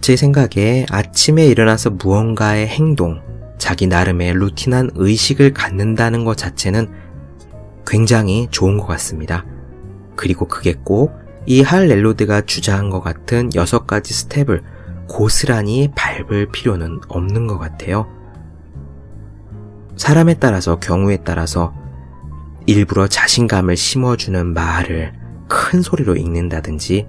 제 0.00 0.16
생각에 0.16 0.86
아침에 0.90 1.46
일어나서 1.46 1.90
무언가의 1.90 2.66
행동, 2.68 3.20
자기 3.58 3.86
나름의 3.86 4.34
루틴한 4.34 4.90
의식을 4.94 5.52
갖는다는 5.52 6.24
것 6.24 6.36
자체는 6.36 6.90
굉장히 7.86 8.48
좋은 8.50 8.78
것 8.78 8.86
같습니다. 8.86 9.44
그리고 10.16 10.46
그게 10.46 10.74
꼭 10.84 11.28
이 11.50 11.62
할렐로드가 11.62 12.42
주장한 12.42 12.90
것 12.90 13.00
같은 13.00 13.48
여섯 13.54 13.86
가지 13.86 14.12
스텝을 14.12 14.62
고스란히 15.08 15.90
밟을 15.96 16.50
필요는 16.52 17.00
없는 17.08 17.46
것 17.46 17.56
같아요. 17.58 18.06
사람에 19.96 20.34
따라서 20.34 20.78
경우에 20.78 21.16
따라서 21.24 21.72
일부러 22.66 23.06
자신감을 23.08 23.78
심어주는 23.78 24.52
말을 24.52 25.14
큰 25.48 25.80
소리로 25.80 26.16
읽는다든지 26.16 27.06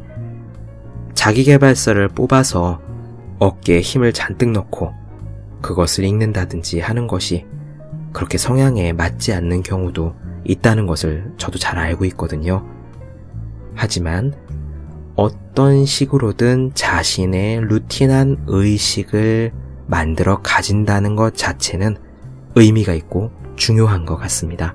자기개발서를 1.20 2.08
뽑아서 2.08 2.80
어깨에 3.40 3.82
힘을 3.82 4.14
잔뜩 4.14 4.52
넣고 4.52 4.94
그것을 5.62 6.06
읽는다든지 6.06 6.80
하는 6.80 7.08
것이 7.08 7.46
그렇게 8.14 8.38
성향에 8.38 8.94
맞지 8.94 9.34
않는 9.34 9.62
경우도 9.62 10.16
있다는 10.46 10.86
것을 10.86 11.34
저도 11.36 11.60
잘 11.60 11.78
알고 11.78 12.06
있거든요. 12.06 12.66
하지만 13.76 14.34
어떤 15.18 15.86
식으로든 15.86 16.72
자신의 16.74 17.66
루틴한 17.68 18.46
의식을 18.48 19.52
만들어 19.88 20.42
가진다는 20.42 21.18
것 21.18 21.36
자체는 21.36 21.98
의미가 22.56 22.94
있고 22.94 23.32
중요한 23.58 24.06
것 24.06 24.16
같습니다. 24.16 24.74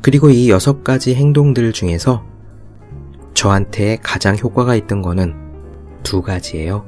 그리고 0.00 0.30
이 0.30 0.48
여섯 0.48 0.82
가지 0.82 1.14
행동들 1.14 1.74
중에서 1.74 2.24
저한테 3.38 3.98
가장 4.02 4.36
효과가 4.36 4.74
있던 4.74 5.00
거는 5.00 5.32
두 6.02 6.22
가지예요. 6.22 6.84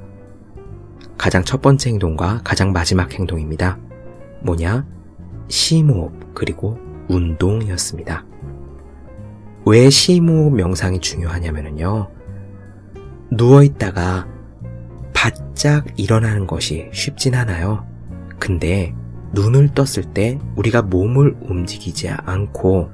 가장 1.16 1.44
첫 1.44 1.62
번째 1.62 1.90
행동과 1.90 2.40
가장 2.42 2.72
마지막 2.72 3.12
행동입니다. 3.12 3.78
뭐냐? 4.42 4.84
심호흡 5.46 6.34
그리고 6.34 6.76
운동이었습니다. 7.08 8.26
왜 9.64 9.90
심호흡 9.90 10.52
명상이 10.56 10.98
중요하냐면요. 10.98 12.10
누워있다가 13.30 14.26
바짝 15.14 15.86
일어나는 15.96 16.48
것이 16.48 16.90
쉽진 16.92 17.36
않아요. 17.36 17.86
근데 18.40 18.92
눈을 19.34 19.72
떴을 19.72 20.12
때 20.12 20.40
우리가 20.56 20.82
몸을 20.82 21.36
움직이지 21.42 22.08
않고 22.08 22.90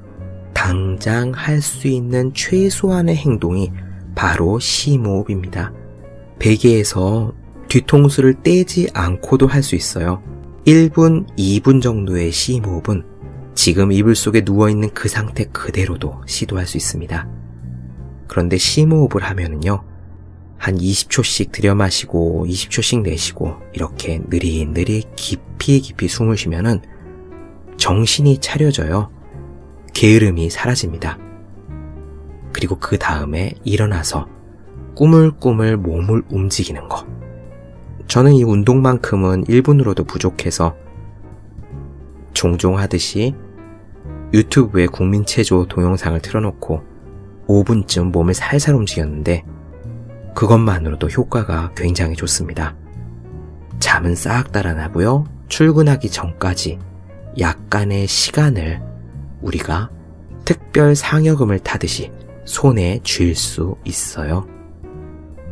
당장 0.56 1.32
할 1.34 1.60
수 1.60 1.86
있는 1.86 2.32
최소한의 2.32 3.14
행동이 3.14 3.70
바로 4.14 4.58
심호흡입니다. 4.58 5.74
베개에서 6.38 7.34
뒤통수를 7.68 8.42
떼지 8.42 8.88
않고도 8.94 9.48
할 9.48 9.62
수 9.62 9.76
있어요. 9.76 10.22
1분, 10.64 11.26
2분 11.36 11.82
정도의 11.82 12.32
심호흡은 12.32 13.04
지금 13.54 13.92
이불 13.92 14.16
속에 14.16 14.42
누워있는 14.46 14.94
그 14.94 15.10
상태 15.10 15.44
그대로도 15.44 16.22
시도할 16.26 16.66
수 16.66 16.78
있습니다. 16.78 17.28
그런데 18.26 18.56
심호흡을 18.56 19.22
하면은요, 19.22 19.84
한 20.56 20.78
20초씩 20.78 21.52
들여마시고 21.52 22.46
20초씩 22.48 23.02
내쉬고 23.02 23.56
이렇게 23.74 24.22
느릿느릿 24.26 25.16
깊이 25.16 25.80
깊이 25.80 26.08
숨을 26.08 26.38
쉬면은 26.38 26.80
정신이 27.76 28.38
차려져요. 28.38 29.15
게으름이 29.96 30.50
사라집니다. 30.50 31.18
그리고 32.52 32.78
그 32.78 32.98
다음에 32.98 33.54
일어나서 33.64 34.28
꾸물꾸물 34.94 35.78
몸을 35.78 36.22
움직이는 36.28 36.86
것. 36.86 37.06
저는 38.06 38.34
이 38.34 38.44
운동만큼은 38.44 39.44
1분으로도 39.44 40.06
부족해서 40.06 40.76
종종 42.34 42.76
하듯이 42.78 43.34
유튜브에 44.34 44.86
국민체조 44.86 45.64
동영상을 45.68 46.20
틀어놓고 46.20 46.82
5분쯤 47.48 48.10
몸을 48.10 48.34
살살 48.34 48.74
움직였는데 48.74 49.44
그것만으로도 50.34 51.08
효과가 51.08 51.72
굉장히 51.74 52.16
좋습니다. 52.16 52.76
잠은 53.78 54.14
싹 54.14 54.52
달아나고요. 54.52 55.24
출근하기 55.48 56.10
전까지 56.10 56.78
약간의 57.38 58.06
시간을 58.06 58.95
우리가 59.42 59.90
특별 60.44 60.94
상여금을 60.94 61.60
타듯이 61.60 62.12
손에 62.44 63.00
쥘 63.02 63.34
수 63.34 63.76
있어요. 63.84 64.46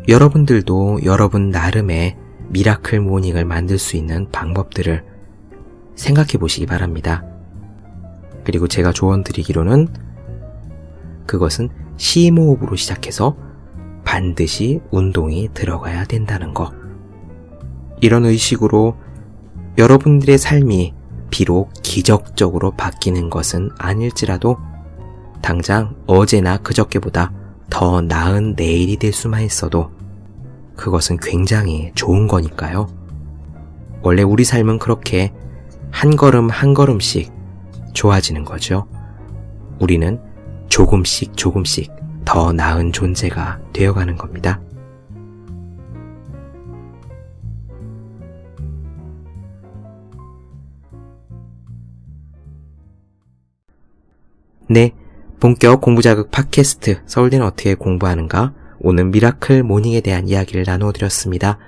여러분들도 0.08 1.00
여러분 1.04 1.50
나름의 1.50 2.16
Miracle 2.48 3.00
Morning을 3.00 3.44
만들 3.44 3.78
수 3.78 3.96
있는 3.96 4.30
방법들을 4.30 5.04
생각해 5.96 6.32
보시기 6.38 6.66
바랍니다. 6.66 7.24
그리고 8.44 8.68
제가 8.68 8.92
조언 8.92 9.24
드리기로는 9.24 9.88
그것은 11.26 11.70
심호흡으로 11.96 12.76
시작해서 12.76 13.36
반드시 14.04 14.80
운동이 14.90 15.48
들어가야 15.54 16.04
된다는 16.04 16.52
것. 16.52 16.72
이런 18.00 18.26
의식으로 18.26 18.96
여러분들의 19.78 20.36
삶이 20.36 20.92
비록 21.34 21.72
기적적으로 21.82 22.70
바뀌는 22.70 23.28
것은 23.28 23.70
아닐지라도 23.76 24.56
당장 25.42 25.96
어제나 26.06 26.58
그저께보다 26.58 27.32
더 27.68 28.00
나은 28.00 28.54
내일이 28.54 28.96
될 28.98 29.12
수만 29.12 29.42
있어도 29.42 29.90
그것은 30.76 31.16
굉장히 31.20 31.90
좋은 31.96 32.28
거니까요. 32.28 32.86
원래 34.02 34.22
우리 34.22 34.44
삶은 34.44 34.78
그렇게 34.78 35.32
한 35.90 36.14
걸음 36.14 36.50
한 36.50 36.72
걸음씩 36.72 37.32
좋아지는 37.94 38.44
거죠. 38.44 38.86
우리는 39.80 40.20
조금씩 40.68 41.36
조금씩 41.36 41.90
더 42.24 42.52
나은 42.52 42.92
존재가 42.92 43.58
되어가는 43.72 44.16
겁니다. 44.16 44.60
네. 54.66 54.92
본격 55.40 55.82
공부자극 55.82 56.30
팟캐스트 56.30 57.02
서울대는 57.04 57.44
어떻게 57.44 57.74
공부하는가? 57.74 58.54
오늘 58.80 59.04
Miracle 59.04 59.62
Morning에 59.62 60.00
대한 60.00 60.26
이야기를 60.26 60.64
나누어 60.66 60.90
드렸습니다. 60.90 61.58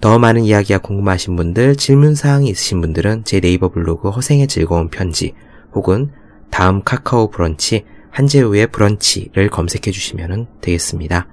더 0.00 0.20
많은 0.20 0.44
이야기가 0.44 0.78
궁금하신 0.78 1.34
분들, 1.34 1.74
질문사항이 1.74 2.48
있으신 2.48 2.80
분들은 2.80 3.24
제 3.24 3.40
네이버 3.40 3.70
블로그 3.70 4.10
허생의 4.10 4.46
즐거운 4.46 4.90
편지 4.90 5.34
혹은 5.72 6.12
다음 6.50 6.84
카카오 6.84 7.30
브런치 7.30 7.84
한재우의 8.10 8.68
브런치를 8.68 9.50
검색해 9.50 9.90
주시면 9.90 10.46
되겠습니다. 10.60 11.26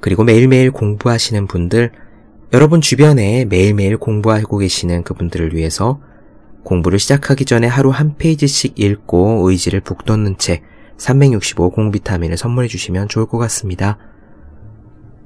그리고 0.00 0.22
매일매일 0.22 0.70
공부하시는 0.70 1.46
분들, 1.46 1.92
여러분 2.52 2.82
주변에 2.82 3.46
매일매일 3.46 3.96
공부하고 3.96 4.58
계시는 4.58 5.02
그분들을 5.02 5.54
위해서 5.54 6.00
공부를 6.66 6.98
시작하기 6.98 7.44
전에 7.44 7.68
하루 7.68 7.90
한 7.90 8.16
페이지씩 8.16 8.78
읽고 8.78 9.48
의지를 9.48 9.80
북돋는 9.80 10.36
책, 10.36 10.64
365 10.98 11.70
공비타민을 11.70 12.36
선물해 12.36 12.66
주시면 12.66 13.08
좋을 13.08 13.26
것 13.26 13.38
같습니다. 13.38 13.98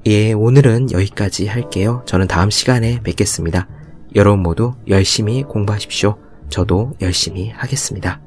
예, 0.06 0.32
오늘은 0.32 0.92
여기까지 0.92 1.46
할게요. 1.46 2.02
저는 2.04 2.28
다음 2.28 2.50
시간에 2.50 3.00
뵙겠습니다. 3.02 3.68
여러분 4.16 4.42
모두 4.42 4.74
열심히 4.88 5.42
공부하십시오. 5.42 6.18
저도 6.50 6.92
열심히 7.00 7.48
하겠습니다. 7.48 8.20